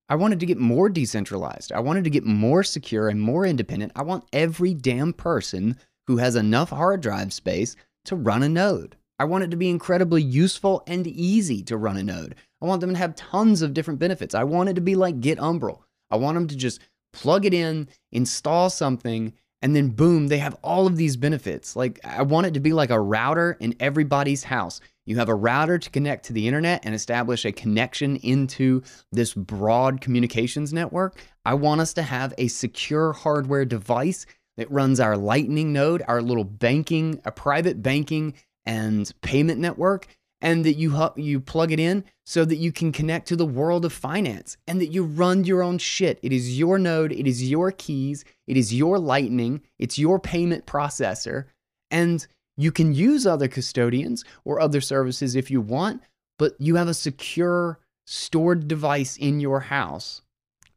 I 0.08 0.16
wanted 0.16 0.40
to 0.40 0.46
get 0.46 0.58
more 0.58 0.88
decentralized. 0.88 1.72
I 1.72 1.80
wanted 1.80 2.04
to 2.04 2.10
get 2.10 2.24
more 2.24 2.62
secure 2.62 3.08
and 3.08 3.20
more 3.20 3.46
independent. 3.46 3.92
I 3.96 4.02
want 4.02 4.24
every 4.32 4.74
damn 4.74 5.12
person 5.12 5.78
who 6.06 6.18
has 6.18 6.36
enough 6.36 6.70
hard 6.70 7.00
drive 7.00 7.32
space 7.32 7.76
to 8.04 8.16
run 8.16 8.42
a 8.42 8.48
node. 8.48 8.96
I 9.18 9.24
want 9.24 9.44
it 9.44 9.50
to 9.52 9.56
be 9.56 9.70
incredibly 9.70 10.22
useful 10.22 10.82
and 10.86 11.06
easy 11.06 11.62
to 11.64 11.76
run 11.76 11.96
a 11.96 12.02
node. 12.02 12.34
I 12.60 12.66
want 12.66 12.80
them 12.80 12.90
to 12.90 12.98
have 12.98 13.14
tons 13.14 13.62
of 13.62 13.72
different 13.72 14.00
benefits. 14.00 14.34
I 14.34 14.44
want 14.44 14.68
it 14.68 14.74
to 14.74 14.80
be 14.80 14.96
like 14.96 15.20
Get 15.20 15.38
Umbrel. 15.38 15.82
I 16.10 16.16
want 16.16 16.34
them 16.34 16.48
to 16.48 16.56
just 16.56 16.80
plug 17.12 17.46
it 17.46 17.54
in, 17.54 17.88
install 18.10 18.68
something, 18.68 19.32
and 19.62 19.74
then 19.76 19.90
boom, 19.90 20.26
they 20.26 20.38
have 20.38 20.56
all 20.62 20.86
of 20.86 20.96
these 20.96 21.16
benefits. 21.16 21.76
Like 21.76 22.00
I 22.04 22.22
want 22.22 22.46
it 22.46 22.54
to 22.54 22.60
be 22.60 22.72
like 22.72 22.90
a 22.90 23.00
router 23.00 23.56
in 23.60 23.74
everybody's 23.80 24.44
house. 24.44 24.80
You 25.06 25.16
have 25.16 25.28
a 25.28 25.34
router 25.34 25.78
to 25.78 25.90
connect 25.90 26.26
to 26.26 26.32
the 26.32 26.46
internet 26.46 26.84
and 26.84 26.94
establish 26.94 27.44
a 27.44 27.52
connection 27.52 28.16
into 28.16 28.82
this 29.10 29.34
broad 29.34 30.00
communications 30.00 30.72
network. 30.72 31.16
I 31.44 31.54
want 31.54 31.80
us 31.80 31.94
to 31.94 32.02
have 32.02 32.34
a 32.38 32.48
secure 32.48 33.12
hardware 33.12 33.64
device 33.64 34.26
that 34.56 34.70
runs 34.70 35.00
our 35.00 35.16
Lightning 35.16 35.72
node, 35.72 36.02
our 36.06 36.20
little 36.20 36.44
banking, 36.44 37.20
a 37.24 37.32
private 37.32 37.82
banking 37.82 38.34
and 38.66 39.10
payment 39.22 39.60
network 39.60 40.06
and 40.42 40.64
that 40.66 40.74
you 40.74 41.10
you 41.16 41.40
plug 41.40 41.72
it 41.72 41.80
in 41.80 42.04
so 42.26 42.44
that 42.44 42.56
you 42.56 42.72
can 42.72 42.92
connect 42.92 43.28
to 43.28 43.36
the 43.36 43.46
world 43.46 43.84
of 43.84 43.92
finance 43.92 44.56
and 44.66 44.80
that 44.80 44.88
you 44.88 45.04
run 45.04 45.44
your 45.44 45.62
own 45.62 45.78
shit. 45.78 46.18
It 46.22 46.32
is 46.32 46.58
your 46.58 46.78
node, 46.78 47.12
it 47.12 47.26
is 47.26 47.48
your 47.48 47.70
keys, 47.70 48.24
it 48.46 48.56
is 48.56 48.74
your 48.74 48.98
lightning, 48.98 49.62
it's 49.78 49.98
your 49.98 50.18
payment 50.18 50.66
processor 50.66 51.44
and 51.90 52.26
you 52.56 52.72
can 52.72 52.92
use 52.92 53.26
other 53.26 53.48
custodians 53.48 54.24
or 54.44 54.60
other 54.60 54.80
services 54.80 55.34
if 55.34 55.50
you 55.50 55.60
want, 55.60 56.02
but 56.38 56.54
you 56.58 56.76
have 56.76 56.88
a 56.88 56.94
secure 56.94 57.78
stored 58.04 58.68
device 58.68 59.16
in 59.16 59.40
your 59.40 59.60
house 59.60 60.22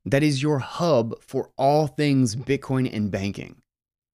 that 0.06 0.24
is 0.24 0.42
your 0.42 0.60
hub 0.60 1.20
for 1.22 1.50
all 1.58 1.88
things 1.88 2.36
Bitcoin 2.36 2.94
and 2.94 3.10
banking. 3.10 3.58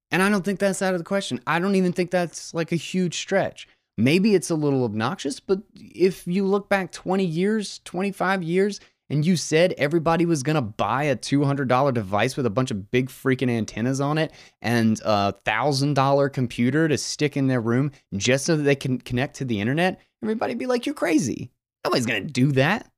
And 0.09 0.23
I 0.23 0.29
don't 0.29 0.43
think 0.43 0.59
that's 0.59 0.81
out 0.81 0.93
of 0.93 0.99
the 0.99 1.05
question. 1.05 1.39
I 1.45 1.59
don't 1.59 1.75
even 1.75 1.93
think 1.93 2.11
that's 2.11 2.53
like 2.53 2.71
a 2.71 2.77
huge 2.77 3.17
stretch. 3.17 3.67
Maybe 4.03 4.33
it's 4.33 4.49
a 4.49 4.55
little 4.55 4.83
obnoxious, 4.83 5.39
but 5.39 5.61
if 5.75 6.25
you 6.25 6.45
look 6.45 6.69
back 6.69 6.91
20 6.91 7.23
years, 7.23 7.79
25 7.85 8.41
years, 8.41 8.79
and 9.11 9.25
you 9.25 9.35
said 9.35 9.73
everybody 9.77 10.25
was 10.25 10.41
gonna 10.41 10.61
buy 10.61 11.03
a 11.03 11.15
$200 11.15 11.93
device 11.93 12.37
with 12.37 12.45
a 12.45 12.49
bunch 12.49 12.71
of 12.71 12.89
big 12.91 13.09
freaking 13.09 13.49
antennas 13.49 13.99
on 13.99 14.17
it 14.17 14.31
and 14.61 15.01
a 15.01 15.33
$1,000 15.45 16.29
computer 16.31 16.87
to 16.87 16.97
stick 16.97 17.35
in 17.35 17.47
their 17.47 17.61
room 17.61 17.91
just 18.15 18.45
so 18.45 18.55
that 18.55 18.63
they 18.63 18.75
can 18.75 18.97
connect 18.97 19.35
to 19.35 19.45
the 19.45 19.59
internet, 19.59 19.99
everybody'd 20.23 20.57
be 20.57 20.65
like, 20.65 20.85
you're 20.85 20.95
crazy. 20.95 21.51
Nobody's 21.83 22.05
gonna 22.05 22.21
do 22.21 22.53
that. 22.53 22.89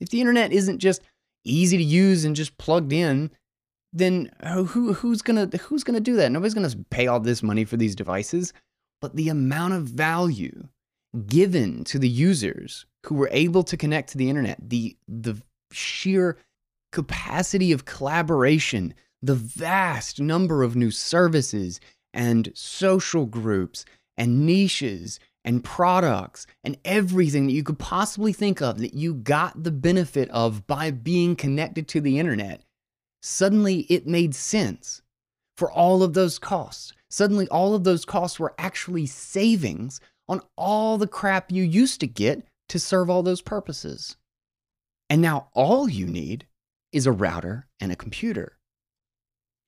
If 0.00 0.10
the 0.10 0.20
internet 0.20 0.52
isn't 0.52 0.78
just 0.78 1.02
easy 1.44 1.76
to 1.76 1.82
use 1.82 2.24
and 2.24 2.36
just 2.36 2.56
plugged 2.58 2.92
in, 2.92 3.30
then 3.92 4.30
who 4.44 4.92
who's 4.92 5.22
gonna 5.22 5.46
who's 5.46 5.84
gonna 5.84 6.00
do 6.00 6.16
that? 6.16 6.30
Nobody's 6.30 6.54
gonna 6.54 6.70
pay 6.90 7.06
all 7.06 7.18
this 7.18 7.42
money 7.42 7.64
for 7.64 7.76
these 7.76 7.96
devices. 7.96 8.52
But 9.00 9.16
the 9.16 9.28
amount 9.28 9.74
of 9.74 9.84
value 9.84 10.68
given 11.26 11.84
to 11.84 11.98
the 11.98 12.08
users 12.08 12.86
who 13.04 13.14
were 13.14 13.30
able 13.32 13.62
to 13.64 13.76
connect 13.76 14.10
to 14.10 14.18
the 14.18 14.28
internet, 14.28 14.58
the 14.68 14.96
the 15.08 15.40
sheer 15.72 16.38
capacity 16.92 17.72
of 17.72 17.84
collaboration, 17.84 18.94
the 19.22 19.34
vast 19.34 20.20
number 20.20 20.62
of 20.62 20.76
new 20.76 20.90
services 20.90 21.80
and 22.12 22.50
social 22.54 23.26
groups 23.26 23.84
and 24.16 24.46
niches 24.46 25.20
and 25.44 25.62
products 25.62 26.46
and 26.64 26.76
everything 26.84 27.46
that 27.46 27.52
you 27.52 27.62
could 27.62 27.78
possibly 27.78 28.32
think 28.32 28.60
of 28.60 28.78
that 28.78 28.94
you 28.94 29.14
got 29.14 29.62
the 29.62 29.70
benefit 29.70 30.28
of 30.30 30.66
by 30.66 30.90
being 30.90 31.36
connected 31.36 31.86
to 31.88 32.00
the 32.00 32.18
internet, 32.18 32.62
suddenly 33.22 33.80
it 33.88 34.06
made 34.06 34.34
sense 34.34 35.02
for 35.56 35.70
all 35.70 36.02
of 36.02 36.14
those 36.14 36.38
costs. 36.38 36.92
Suddenly, 37.10 37.48
all 37.48 37.74
of 37.74 37.84
those 37.84 38.04
costs 38.04 38.38
were 38.38 38.54
actually 38.58 39.06
savings 39.06 40.00
on 40.28 40.40
all 40.56 40.98
the 40.98 41.06
crap 41.06 41.50
you 41.52 41.62
used 41.62 42.00
to 42.00 42.06
get 42.06 42.42
to 42.68 42.78
serve 42.78 43.08
all 43.08 43.22
those 43.22 43.42
purposes. 43.42 44.16
And 45.08 45.22
now 45.22 45.48
all 45.54 45.88
you 45.88 46.06
need 46.06 46.46
is 46.92 47.06
a 47.06 47.12
router 47.12 47.66
and 47.80 47.92
a 47.92 47.96
computer. 47.96 48.58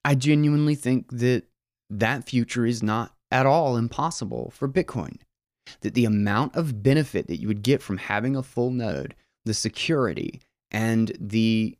I 0.04 0.14
genuinely 0.14 0.74
think 0.74 1.10
that 1.10 1.44
that 1.90 2.28
future 2.28 2.66
is 2.66 2.82
not 2.82 3.14
at 3.30 3.46
all 3.46 3.76
impossible 3.76 4.50
for 4.50 4.68
Bitcoin. 4.68 5.18
That 5.82 5.94
the 5.94 6.06
amount 6.06 6.56
of 6.56 6.82
benefit 6.82 7.26
that 7.28 7.40
you 7.40 7.48
would 7.48 7.62
get 7.62 7.82
from 7.82 7.98
having 7.98 8.34
a 8.34 8.42
full 8.42 8.70
node, 8.70 9.14
the 9.44 9.54
security, 9.54 10.40
and 10.70 11.12
the 11.20 11.76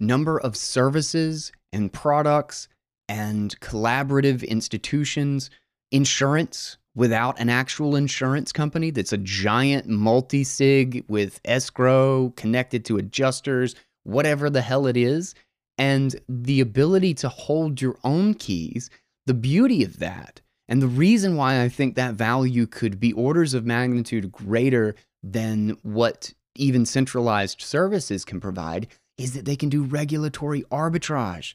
number 0.00 0.38
of 0.38 0.56
services 0.56 1.52
and 1.72 1.92
products 1.92 2.68
and 3.08 3.58
collaborative 3.60 4.46
institutions, 4.46 5.50
insurance, 5.90 6.76
without 6.94 7.38
an 7.38 7.48
actual 7.48 7.94
insurance 7.94 8.50
company 8.52 8.90
that's 8.90 9.12
a 9.12 9.18
giant 9.18 9.86
multi 9.86 10.42
sig 10.42 11.04
with 11.08 11.40
escrow 11.44 12.30
connected 12.36 12.84
to 12.84 12.96
adjusters, 12.96 13.74
whatever 14.02 14.50
the 14.50 14.62
hell 14.62 14.86
it 14.86 14.96
is, 14.96 15.34
and 15.78 16.16
the 16.28 16.60
ability 16.60 17.14
to 17.14 17.28
hold 17.28 17.80
your 17.80 17.96
own 18.02 18.34
keys, 18.34 18.90
the 19.26 19.34
beauty 19.34 19.84
of 19.84 20.00
that, 20.00 20.40
and 20.68 20.82
the 20.82 20.88
reason 20.88 21.36
why 21.36 21.62
I 21.62 21.68
think 21.68 21.94
that 21.94 22.14
value 22.14 22.66
could 22.66 22.98
be 22.98 23.12
orders 23.12 23.54
of 23.54 23.64
magnitude 23.64 24.32
greater 24.32 24.94
than 25.22 25.76
what 25.82 26.32
even 26.56 26.84
centralized 26.84 27.62
services 27.62 28.24
can 28.24 28.40
provide 28.40 28.88
is 29.16 29.34
that 29.34 29.44
they 29.44 29.56
can 29.56 29.68
do 29.68 29.82
regulatory 29.84 30.62
arbitrage 30.64 31.54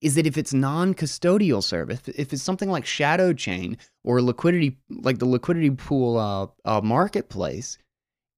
is 0.00 0.14
that 0.14 0.26
if 0.26 0.38
it's 0.38 0.54
non-custodial 0.54 1.62
service, 1.62 2.00
if 2.06 2.32
it's 2.32 2.42
something 2.42 2.70
like 2.70 2.86
Shadow 2.86 3.32
Chain 3.32 3.76
or 4.04 4.22
liquidity, 4.22 4.78
like 4.88 5.18
the 5.18 5.26
liquidity 5.26 5.70
pool 5.70 6.16
uh, 6.18 6.46
uh, 6.64 6.80
marketplace, 6.80 7.78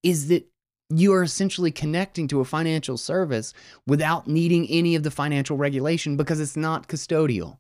is 0.03 0.29
that 0.29 0.47
you 0.89 1.13
are 1.13 1.23
essentially 1.23 1.71
connecting 1.71 2.27
to 2.29 2.41
a 2.41 2.45
financial 2.45 2.97
service 2.97 3.55
without 3.87 4.27
needing 4.27 4.67
any 4.69 4.97
of 4.97 5.03
the 5.03 5.11
financial 5.11 5.57
regulation 5.57 6.17
because 6.17 6.41
it's 6.41 6.57
not 6.57 6.89
custodial. 6.89 7.59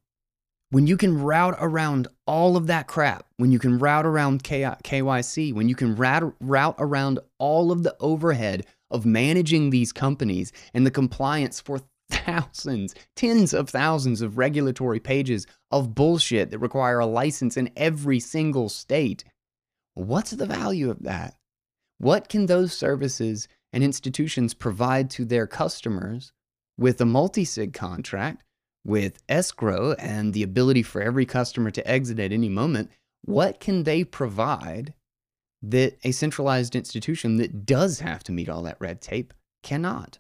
When 0.70 0.86
you 0.86 0.96
can 0.96 1.20
route 1.20 1.56
around 1.58 2.08
all 2.26 2.56
of 2.56 2.68
that 2.68 2.86
crap, 2.86 3.26
when 3.36 3.50
you 3.50 3.58
can 3.58 3.78
route 3.78 4.06
around 4.06 4.44
KYC, 4.44 5.52
when 5.52 5.68
you 5.68 5.74
can 5.74 5.96
route, 5.96 6.34
route 6.40 6.76
around 6.78 7.18
all 7.38 7.72
of 7.72 7.82
the 7.82 7.96
overhead 7.98 8.66
of 8.90 9.04
managing 9.04 9.70
these 9.70 9.92
companies 9.92 10.52
and 10.74 10.86
the 10.86 10.90
compliance 10.90 11.60
for 11.60 11.80
thousands, 12.10 12.94
tens 13.16 13.54
of 13.54 13.68
thousands 13.68 14.22
of 14.22 14.38
regulatory 14.38 15.00
pages 15.00 15.46
of 15.70 15.94
bullshit 15.94 16.50
that 16.50 16.58
require 16.58 16.98
a 16.98 17.06
license 17.06 17.56
in 17.56 17.70
every 17.76 18.20
single 18.20 18.68
state. 18.68 19.24
What's 19.94 20.30
the 20.30 20.46
value 20.46 20.90
of 20.90 21.02
that? 21.02 21.34
What 21.98 22.28
can 22.28 22.46
those 22.46 22.72
services 22.72 23.48
and 23.72 23.84
institutions 23.84 24.54
provide 24.54 25.10
to 25.10 25.24
their 25.24 25.46
customers 25.46 26.32
with 26.78 27.00
a 27.00 27.04
multi 27.04 27.44
sig 27.44 27.74
contract, 27.74 28.42
with 28.84 29.22
escrow 29.28 29.92
and 29.98 30.32
the 30.32 30.42
ability 30.42 30.82
for 30.82 31.02
every 31.02 31.26
customer 31.26 31.70
to 31.70 31.86
exit 31.86 32.18
at 32.18 32.32
any 32.32 32.48
moment? 32.48 32.90
What 33.22 33.60
can 33.60 33.82
they 33.82 34.04
provide 34.04 34.94
that 35.62 35.98
a 36.04 36.12
centralized 36.12 36.74
institution 36.74 37.36
that 37.36 37.66
does 37.66 38.00
have 38.00 38.24
to 38.24 38.32
meet 38.32 38.48
all 38.48 38.62
that 38.62 38.80
red 38.80 39.02
tape 39.02 39.34
cannot? 39.62 40.19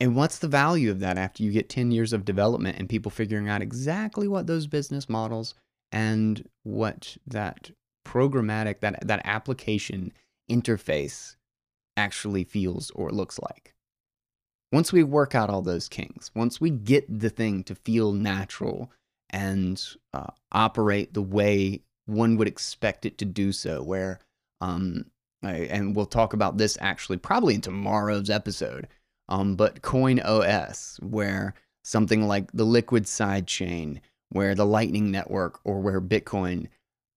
And 0.00 0.14
what's 0.14 0.38
the 0.38 0.48
value 0.48 0.90
of 0.90 1.00
that 1.00 1.18
after 1.18 1.42
you 1.42 1.50
get 1.50 1.68
10 1.68 1.90
years 1.90 2.12
of 2.12 2.24
development 2.24 2.78
and 2.78 2.88
people 2.88 3.10
figuring 3.10 3.48
out 3.48 3.62
exactly 3.62 4.28
what 4.28 4.46
those 4.46 4.66
business 4.66 5.08
models 5.08 5.54
and 5.90 6.48
what 6.62 7.16
that 7.26 7.70
programmatic, 8.06 8.80
that, 8.80 9.06
that 9.06 9.22
application 9.24 10.12
interface 10.50 11.36
actually 11.96 12.44
feels 12.44 12.90
or 12.92 13.10
looks 13.10 13.40
like? 13.40 13.74
Once 14.70 14.92
we 14.92 15.02
work 15.02 15.34
out 15.34 15.50
all 15.50 15.62
those 15.62 15.88
kinks, 15.88 16.30
once 16.34 16.60
we 16.60 16.70
get 16.70 17.20
the 17.20 17.30
thing 17.30 17.64
to 17.64 17.74
feel 17.74 18.12
natural 18.12 18.92
and 19.30 19.84
uh, 20.14 20.30
operate 20.52 21.14
the 21.14 21.22
way 21.22 21.82
one 22.06 22.36
would 22.36 22.48
expect 22.48 23.04
it 23.04 23.18
to 23.18 23.24
do 23.24 23.50
so, 23.50 23.82
where, 23.82 24.20
um, 24.60 25.06
I, 25.42 25.54
and 25.70 25.96
we'll 25.96 26.06
talk 26.06 26.34
about 26.34 26.56
this 26.56 26.78
actually 26.80 27.16
probably 27.16 27.54
in 27.54 27.60
tomorrow's 27.62 28.30
episode 28.30 28.88
um, 29.28 29.56
but 29.56 29.82
Coin 29.82 30.20
OS, 30.20 30.98
where 31.02 31.54
something 31.84 32.26
like 32.26 32.50
the 32.52 32.64
Liquid 32.64 33.04
sidechain, 33.04 34.00
where 34.30 34.54
the 34.54 34.66
Lightning 34.66 35.10
Network, 35.10 35.60
or 35.64 35.80
where 35.80 36.00
Bitcoin 36.00 36.68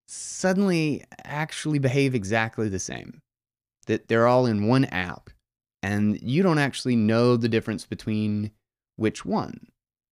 suddenly 0.08 1.04
actually 1.24 1.80
behave 1.80 2.13
exactly 2.13 2.69
the 2.69 2.80
same. 2.80 3.21
That 3.88 4.08
they're 4.08 4.28
all 4.28 4.45
in 4.45 4.67
one 4.67 4.86
app, 4.86 5.30
and 5.82 6.21
you 6.21 6.43
don't 6.43 6.60
actually 6.60 6.95
know 6.95 7.38
the 7.38 7.50
difference 7.50 7.86
between 7.86 8.52
which 8.95 9.26
one. 9.26 9.67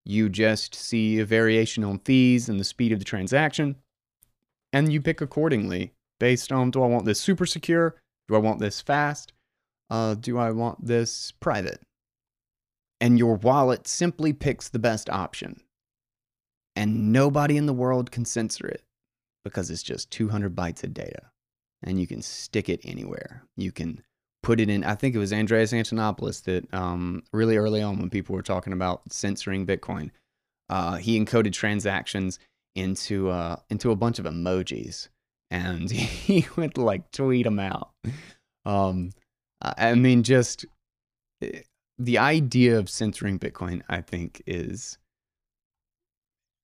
You 0.06 0.30
just 0.30 0.74
see 0.74 1.20
a 1.20 1.26
variation 1.26 1.84
on 1.84 2.00
fees 2.00 2.50
and 2.50 2.60
the 2.60 2.64
speed 2.64 2.92
of 2.92 3.00
the 3.00 3.06
transaction, 3.06 3.76
and 4.74 4.92
you 4.92 5.02
pick 5.02 5.22
accordingly 5.22 5.94
based 6.20 6.52
on 6.52 6.72
do 6.72 6.82
I 6.82 6.88
want 6.88 7.06
this 7.06 7.20
super 7.20 7.46
secure? 7.46 7.96
Do 8.28 8.36
I 8.36 8.40
want 8.40 8.60
this 8.60 8.82
fast? 8.82 9.34
Uh, 9.90 10.16
do 10.16 10.38
I 10.38 10.52
want 10.52 10.86
this 10.86 11.32
private? 11.40 11.82
And 13.02 13.18
your 13.18 13.36
wallet 13.36 13.88
simply 13.88 14.34
picks 14.34 14.70
the 14.70 14.80
best 14.80 15.10
option. 15.10 15.62
And 16.76 17.12
nobody 17.12 17.58
in 17.58 17.66
the 17.66 17.74
world 17.74 18.12
can 18.12 18.26
censor 18.26 18.68
it 18.68 18.84
because 19.44 19.70
it's 19.70 19.84
just 19.84 20.12
200 20.12 20.56
bytes 20.56 20.84
of 20.84 20.94
data 20.94 21.32
and 21.84 22.00
you 22.00 22.08
can 22.08 22.22
stick 22.22 22.70
it 22.70 22.80
anywhere. 22.84 23.44
You 23.58 23.72
can 23.72 24.02
put 24.44 24.60
it 24.60 24.70
in. 24.70 24.84
I 24.84 24.96
think 24.96 25.16
it 25.16 25.20
was 25.20 25.34
Andreas 25.34 25.74
Antonopoulos 25.74 26.44
that 26.44 26.72
um, 26.74 27.24
really 27.34 27.58
early 27.58 27.82
on 27.82 28.00
when 28.00 28.10
people 28.10 28.36
were 28.36 28.42
talking 28.42 28.74
about 28.74 29.12
censoring 29.12 29.66
Bitcoin, 29.66 30.12
uh, 30.70 30.96
he 30.98 31.20
encoded 31.20 31.54
transactions 31.54 32.40
into 32.76 33.30
uh, 33.30 33.58
into 33.70 33.92
a 33.92 33.96
bunch 33.96 34.20
of 34.20 34.26
emojis 34.26 35.10
and 35.52 35.90
he 35.92 36.46
would 36.56 36.78
like 36.78 37.12
tweet 37.12 37.46
them 37.46 37.60
out. 37.60 37.92
Um, 38.66 39.12
I 39.62 39.96
mean, 39.96 40.24
just 40.24 40.66
eh, 41.42 41.62
the 42.00 42.18
idea 42.18 42.80
of 42.80 42.90
censoring 42.90 43.38
Bitcoin, 43.38 43.82
I 43.90 44.02
think, 44.02 44.42
is. 44.48 44.98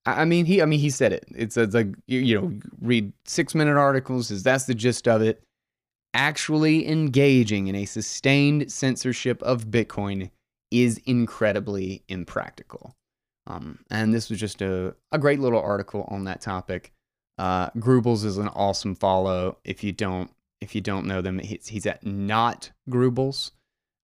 I 0.08 0.24
mean, 0.26 0.45
he. 0.45 0.62
I 0.62 0.65
mean, 0.65 0.80
he 0.80 0.89
said 0.89 1.13
it. 1.13 1.26
It's, 1.36 1.58
it's 1.58 1.74
like 1.74 1.88
you, 2.08 2.19
you 2.19 2.39
know, 2.39 2.54
read 2.80 3.12
six 3.26 3.54
minute 3.54 3.78
articles. 3.78 4.32
Is 4.32 4.43
that's 4.43 4.65
the 4.65 4.76
gist 4.76 5.08
of 5.08 5.21
it. 5.21 5.41
Actually 6.13 6.88
engaging 6.88 7.67
in 7.67 7.76
a 7.76 7.86
sustained 7.86 8.71
censorship 8.71 9.41
of 9.43 9.65
Bitcoin 9.65 10.30
is 10.71 11.02
incredibly 11.06 12.04
impractical. 12.08 12.93
Um, 13.48 13.80
and 13.91 14.13
this 14.13 14.30
was 14.30 14.39
just 14.39 14.62
a, 14.62 14.95
a 15.12 15.19
great 15.19 15.39
little 15.39 15.62
article 15.62 16.08
on 16.10 16.24
that 16.26 16.41
topic. 16.41 16.91
Uh, 17.38 17.69
Grubles 17.71 18.24
is 18.24 18.38
an 18.38 18.48
awesome 18.50 18.95
follow. 18.95 19.58
If 19.65 19.84
you 19.84 19.91
don't 19.91 20.32
if 20.62 20.74
you 20.74 20.82
don't 20.82 21.06
know 21.06 21.21
them, 21.21 21.39
he's, 21.39 21.67
he's 21.67 21.86
at 21.86 22.06
not 22.06 22.71
Grubles 22.89 23.52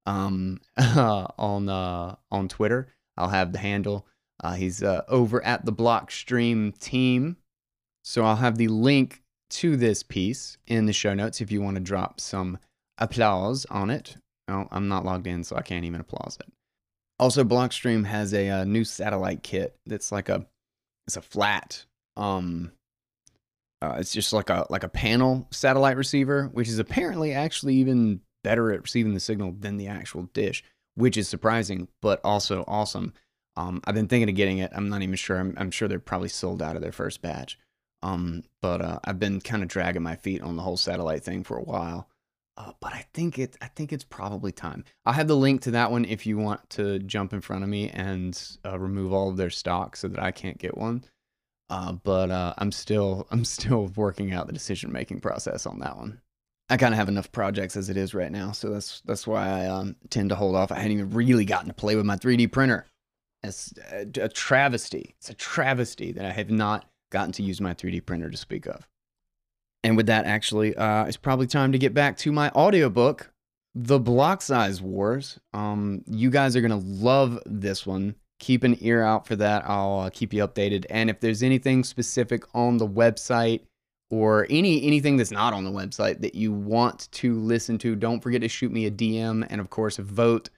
um, 0.06 0.60
on 0.78 1.70
uh, 1.70 2.16
on 2.32 2.48
Twitter. 2.48 2.88
I'll 3.18 3.30
have 3.30 3.52
the 3.52 3.60
handle. 3.60 4.08
Uh, 4.44 4.54
he's 4.54 4.82
uh, 4.82 5.04
over 5.08 5.44
at 5.46 5.66
the 5.66 5.74
Blockstream 5.74 6.78
team. 6.80 7.38
So 8.04 8.24
I'll 8.24 8.38
have 8.38 8.58
the 8.58 8.68
link 8.68 9.22
to 9.52 9.76
this 9.76 10.02
piece 10.02 10.58
in 10.66 10.86
the 10.86 10.94
show 10.94 11.14
notes 11.14 11.42
if 11.42 11.52
you 11.52 11.62
want 11.62 11.76
to 11.76 11.82
drop 11.82 12.20
some 12.20 12.58
applause 12.98 13.66
on 13.70 13.90
it. 13.90 14.18
Oh, 14.48 14.68
I'm 14.72 14.88
not 14.88 15.06
logged 15.06 15.28
in, 15.28 15.44
so 15.44 15.56
I 15.56 15.62
can't 15.62 15.86
even 15.86 16.02
applause 16.02 16.38
it. 16.40 16.52
Also, 17.20 17.44
Blockstream 17.44 18.06
has 18.06 18.34
a, 18.34 18.48
a, 18.48 18.66
new 18.66 18.84
satellite 18.84 19.44
kit 19.44 19.76
that's 19.86 20.12
like 20.12 20.30
a 20.30 20.48
it's 21.06 21.18
a 21.18 21.22
flat 21.22 21.86
um 22.18 22.72
uh, 23.82 23.96
it's 24.00 24.14
just 24.14 24.34
like 24.34 24.50
a 24.50 24.66
like 24.70 24.84
a 24.84 24.90
panel 24.90 25.48
satellite 25.52 25.98
receiver, 25.98 26.50
which 26.54 26.68
is 26.68 26.80
apparently 26.80 27.34
actually 27.34 27.76
even 27.76 28.22
better 28.44 28.72
at 28.72 28.84
receiving 28.84 29.14
the 29.14 29.20
signal 29.20 29.54
than 29.58 29.78
the 29.78 29.88
actual 29.88 30.24
dish, 30.34 30.64
which 30.96 31.18
is 31.18 31.28
surprising 31.28 31.88
but 32.02 32.20
also 32.24 32.64
awesome. 32.68 33.14
Um, 33.56 33.82
I've 33.86 33.96
been 33.96 34.08
thinking 34.08 34.30
of 34.30 34.36
getting 34.36 34.60
it. 34.60 34.72
I'm 34.74 34.90
not 34.90 35.02
even 35.02 35.16
sure. 35.16 35.38
I'm, 35.38 35.54
I'm 35.58 35.72
sure 35.72 35.88
they're 35.88 36.00
probably 36.00 36.30
sold 36.30 36.62
out 36.62 36.76
of 36.76 36.82
their 36.82 36.92
first 36.92 37.22
batch. 37.22 37.58
Um, 38.02 38.44
but 38.62 38.82
uh, 38.82 39.00
I've 39.04 39.20
been 39.20 39.42
kind 39.42 39.62
of 39.62 39.70
dragging 39.70 40.02
my 40.02 40.16
feet 40.16 40.42
on 40.42 40.56
the 40.56 40.64
whole 40.64 40.78
satellite 40.78 41.24
thing 41.24 41.44
for 41.44 41.58
a 41.58 41.64
while. 41.64 42.08
Uh, 42.58 42.72
but 42.80 42.94
I 42.94 43.06
think 43.14 43.40
it. 43.40 43.56
I 43.62 43.68
think 43.68 43.94
it's 43.94 44.04
probably 44.04 44.52
time. 44.52 44.84
I'll 45.06 45.14
have 45.14 45.28
the 45.28 45.38
link 45.38 45.62
to 45.62 45.72
that 45.72 45.92
one 45.92 46.06
if 46.06 46.26
you 46.26 46.38
want 46.38 46.70
to 46.72 47.00
jump 47.00 47.34
in 47.34 47.42
front 47.42 47.64
of 47.64 47.70
me 47.70 47.90
and 47.90 48.40
uh, 48.66 48.78
remove 48.78 49.14
all 49.14 49.30
of 49.30 49.38
their 49.38 49.50
stock 49.50 49.96
so 49.96 50.08
that 50.10 50.22
I 50.22 50.32
can't 50.32 50.58
get 50.58 50.78
one. 50.78 51.04
Uh, 51.70 51.94
but 51.94 52.30
uh, 52.30 52.54
I'm 52.58 52.72
still 52.72 53.26
I'm 53.32 53.46
still 53.46 53.88
working 53.96 54.34
out 54.34 54.48
the 54.48 54.54
decision 54.54 54.92
making 54.92 55.22
process 55.22 55.66
on 55.66 55.80
that 55.80 55.98
one. 55.98 56.22
I 56.72 56.78
kind 56.78 56.94
of 56.94 56.98
have 56.98 57.10
enough 57.10 57.30
projects 57.34 57.76
as 57.76 57.90
it 57.90 57.98
is 57.98 58.14
right 58.14 58.32
now, 58.32 58.54
so 58.54 58.70
that's 58.70 59.02
that's 59.02 59.28
why 59.28 59.46
I 59.46 59.66
um, 59.68 59.98
tend 60.10 60.30
to 60.30 60.36
hold 60.36 60.56
off. 60.56 60.72
I 60.72 60.76
hadn't 60.76 60.94
even 60.94 61.10
really 61.10 61.44
gotten 61.44 61.68
to 61.68 61.74
play 61.74 61.98
with 61.98 62.06
my 62.06 62.16
3D 62.16 62.50
printer. 62.50 62.86
It's 63.44 63.74
a, 63.92 64.08
a 64.22 64.30
travesty. 64.30 65.16
It's 65.20 65.30
a 65.30 65.34
travesty 65.34 66.14
that 66.14 66.26
I 66.26 66.32
have 66.32 66.50
not 66.50 66.86
gotten 67.12 67.34
to 67.34 67.44
use 67.44 67.60
my 67.60 67.74
3D 67.74 68.06
printer 68.06 68.30
to 68.30 68.38
speak 68.38 68.68
of. 68.68 68.88
And 69.84 69.98
with 69.98 70.06
that, 70.06 70.26
actually, 70.26 70.74
uh, 70.76 71.04
it's 71.06 71.18
probably 71.18 71.46
time 71.46 71.74
to 71.74 71.78
get 71.78 71.94
back 71.94 72.16
to 72.20 72.32
my 72.32 72.50
audiobook, 72.52 73.34
The 73.76 74.00
Block 74.00 74.42
Size 74.42 74.82
Wars. 74.82 75.40
Um, 75.54 76.04
you 76.08 76.30
guys 76.30 76.56
are 76.56 76.62
going 76.62 76.72
to 76.72 76.88
love 76.88 77.38
this 77.46 77.86
one. 77.86 78.16
Keep 78.40 78.64
an 78.64 78.78
ear 78.80 79.04
out 79.04 79.28
for 79.28 79.36
that. 79.36 79.64
I'll 79.68 80.00
uh, 80.00 80.10
keep 80.10 80.34
you 80.34 80.48
updated. 80.48 80.86
And 80.90 81.10
if 81.10 81.20
there's 81.20 81.44
anything 81.44 81.84
specific 81.84 82.44
on 82.56 82.78
the 82.78 82.88
website 82.88 83.62
or 84.12 84.46
any 84.50 84.86
anything 84.86 85.18
that's 85.18 85.32
not 85.32 85.54
on 85.54 85.64
the 85.64 85.72
website 85.72 86.22
that 86.22 86.36
you 86.36 86.52
want 86.52 87.10
to 87.14 87.40
listen 87.40 87.78
to, 87.80 87.96
don't 87.96 88.20
forget 88.20 88.42
to 88.42 88.48
shoot 88.48 88.72
me 88.72 88.86
a 88.86 88.92
DM 88.92 89.48
and, 89.50 89.60
of 89.60 89.70
course, 89.70 89.98
vote 89.98 90.50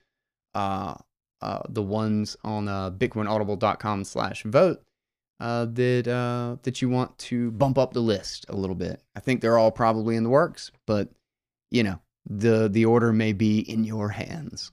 uh, 0.54 0.94
uh, 1.40 1.62
the 1.68 1.82
ones 1.82 2.36
on 2.44 2.68
uh, 2.68 2.90
bitcoinaudible.com 2.90 4.04
slash 4.04 4.42
vote 4.42 4.82
uh, 5.40 5.66
that 5.66 6.08
uh, 6.08 6.56
that 6.64 6.82
you 6.82 6.88
want 6.88 7.16
to 7.18 7.52
bump 7.52 7.78
up 7.78 7.92
the 7.92 8.00
list 8.00 8.44
a 8.48 8.56
little 8.56 8.76
bit. 8.76 9.00
I 9.14 9.20
think 9.20 9.40
they're 9.40 9.58
all 9.58 9.70
probably 9.70 10.16
in 10.16 10.24
the 10.24 10.30
works, 10.30 10.72
but 10.86 11.08
you 11.70 11.84
know 11.84 12.00
the 12.28 12.68
the 12.68 12.84
order 12.84 13.12
may 13.12 13.32
be 13.32 13.60
in 13.60 13.84
your 13.84 14.08
hands. 14.08 14.72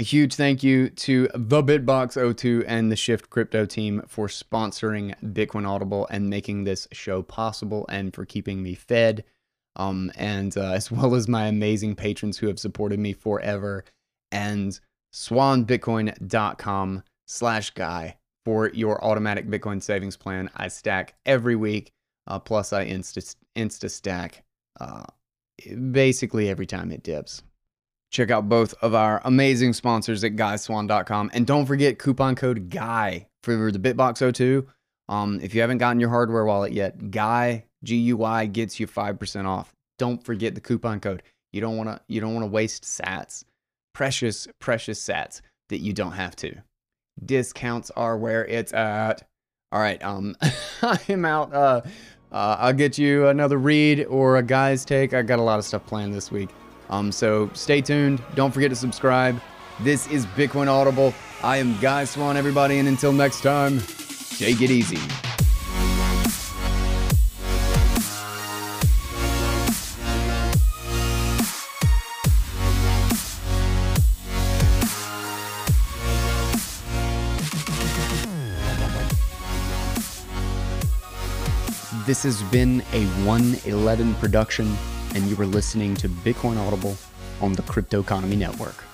A 0.00 0.04
huge 0.04 0.36
thank 0.36 0.62
you 0.62 0.90
to 0.90 1.28
the 1.34 1.60
Bitbox 1.60 2.36
02 2.36 2.62
and 2.68 2.92
the 2.92 2.94
Shift 2.94 3.30
Crypto 3.30 3.66
team 3.66 4.00
for 4.06 4.28
sponsoring 4.28 5.12
Bitcoin 5.24 5.66
Audible 5.68 6.06
and 6.08 6.30
making 6.30 6.62
this 6.62 6.86
show 6.92 7.20
possible 7.20 7.84
and 7.88 8.14
for 8.14 8.24
keeping 8.24 8.62
me 8.62 8.74
fed. 8.74 9.24
Um, 9.74 10.12
and 10.14 10.56
uh, 10.56 10.70
as 10.72 10.90
well 10.92 11.16
as 11.16 11.26
my 11.26 11.46
amazing 11.46 11.96
patrons 11.96 12.38
who 12.38 12.46
have 12.46 12.60
supported 12.60 13.00
me 13.00 13.12
forever 13.12 13.84
and 14.30 14.78
swanbitcoin.com 15.12 17.02
slash 17.26 17.70
guy 17.70 18.16
for 18.44 18.68
your 18.68 19.04
automatic 19.04 19.48
Bitcoin 19.48 19.82
savings 19.82 20.16
plan. 20.16 20.48
I 20.54 20.68
stack 20.68 21.16
every 21.26 21.56
week, 21.56 21.90
uh, 22.28 22.38
plus 22.38 22.72
I 22.72 22.86
insta, 22.86 23.34
insta 23.56 23.90
stack 23.90 24.44
uh, 24.78 25.06
basically 25.90 26.48
every 26.48 26.66
time 26.66 26.92
it 26.92 27.02
dips. 27.02 27.42
Check 28.10 28.30
out 28.30 28.48
both 28.48 28.74
of 28.80 28.94
our 28.94 29.20
amazing 29.24 29.74
sponsors 29.74 30.24
at 30.24 30.36
guyswann.com. 30.36 31.30
And 31.34 31.46
don't 31.46 31.66
forget 31.66 31.98
coupon 31.98 32.34
code 32.34 32.70
GUY 32.70 33.26
for 33.42 33.70
the 33.70 33.78
Bitbox 33.78 34.34
02. 34.34 34.66
Um, 35.08 35.40
if 35.42 35.54
you 35.54 35.60
haven't 35.60 35.78
gotten 35.78 36.00
your 36.00 36.10
hardware 36.10 36.44
wallet 36.44 36.72
yet, 36.72 37.10
GUY, 37.10 37.64
G 37.84 37.96
U 37.96 38.16
Y, 38.16 38.46
gets 38.46 38.80
you 38.80 38.86
5% 38.86 39.46
off. 39.46 39.74
Don't 39.98 40.24
forget 40.24 40.54
the 40.54 40.60
coupon 40.60 41.00
code. 41.00 41.22
You 41.52 41.60
don't 41.60 41.76
want 41.76 41.88
to 41.88 42.00
you 42.08 42.20
don't 42.20 42.34
want 42.34 42.44
to 42.44 42.50
waste 42.50 42.84
sats. 42.84 43.44
Precious, 43.94 44.46
precious 44.58 45.02
sats 45.02 45.40
that 45.70 45.78
you 45.78 45.92
don't 45.92 46.12
have 46.12 46.36
to 46.36 46.62
discounts 47.24 47.90
are 47.96 48.16
where 48.16 48.44
it's 48.46 48.72
at. 48.72 49.22
All 49.70 49.80
right, 49.80 50.02
um, 50.02 50.36
I'm 50.82 51.24
out. 51.24 51.52
Uh, 51.52 51.82
uh, 52.32 52.56
I'll 52.58 52.72
get 52.72 52.98
you 52.98 53.28
another 53.28 53.58
read 53.58 54.04
or 54.06 54.36
a 54.36 54.42
guy's 54.42 54.84
take. 54.84 55.14
I 55.14 55.22
got 55.22 55.38
a 55.38 55.42
lot 55.42 55.58
of 55.58 55.64
stuff 55.64 55.86
planned 55.86 56.14
this 56.14 56.30
week. 56.30 56.50
Um, 56.90 57.12
so 57.12 57.50
stay 57.54 57.80
tuned. 57.80 58.22
Don't 58.34 58.52
forget 58.52 58.70
to 58.70 58.76
subscribe. 58.76 59.40
This 59.80 60.06
is 60.08 60.26
Bitcoin 60.26 60.68
Audible. 60.68 61.14
I 61.42 61.58
am 61.58 61.78
Guy 61.80 62.04
Swann, 62.04 62.36
everybody, 62.36 62.78
and 62.78 62.88
until 62.88 63.12
next 63.12 63.42
time, 63.42 63.78
take 64.38 64.60
it 64.60 64.70
easy. 64.70 64.98
This 82.08 82.22
has 82.22 82.42
been 82.44 82.82
a 82.94 83.04
111 83.26 84.14
production, 84.14 84.78
and 85.14 85.24
you 85.28 85.36
were 85.36 85.46
listening 85.46 85.94
to 85.96 86.08
Bitcoin 86.08 86.58
Audible 86.66 86.96
on 87.40 87.52
the 87.52 87.62
Crypto 87.62 88.00
Economy 88.00 88.36
Network. 88.36 88.87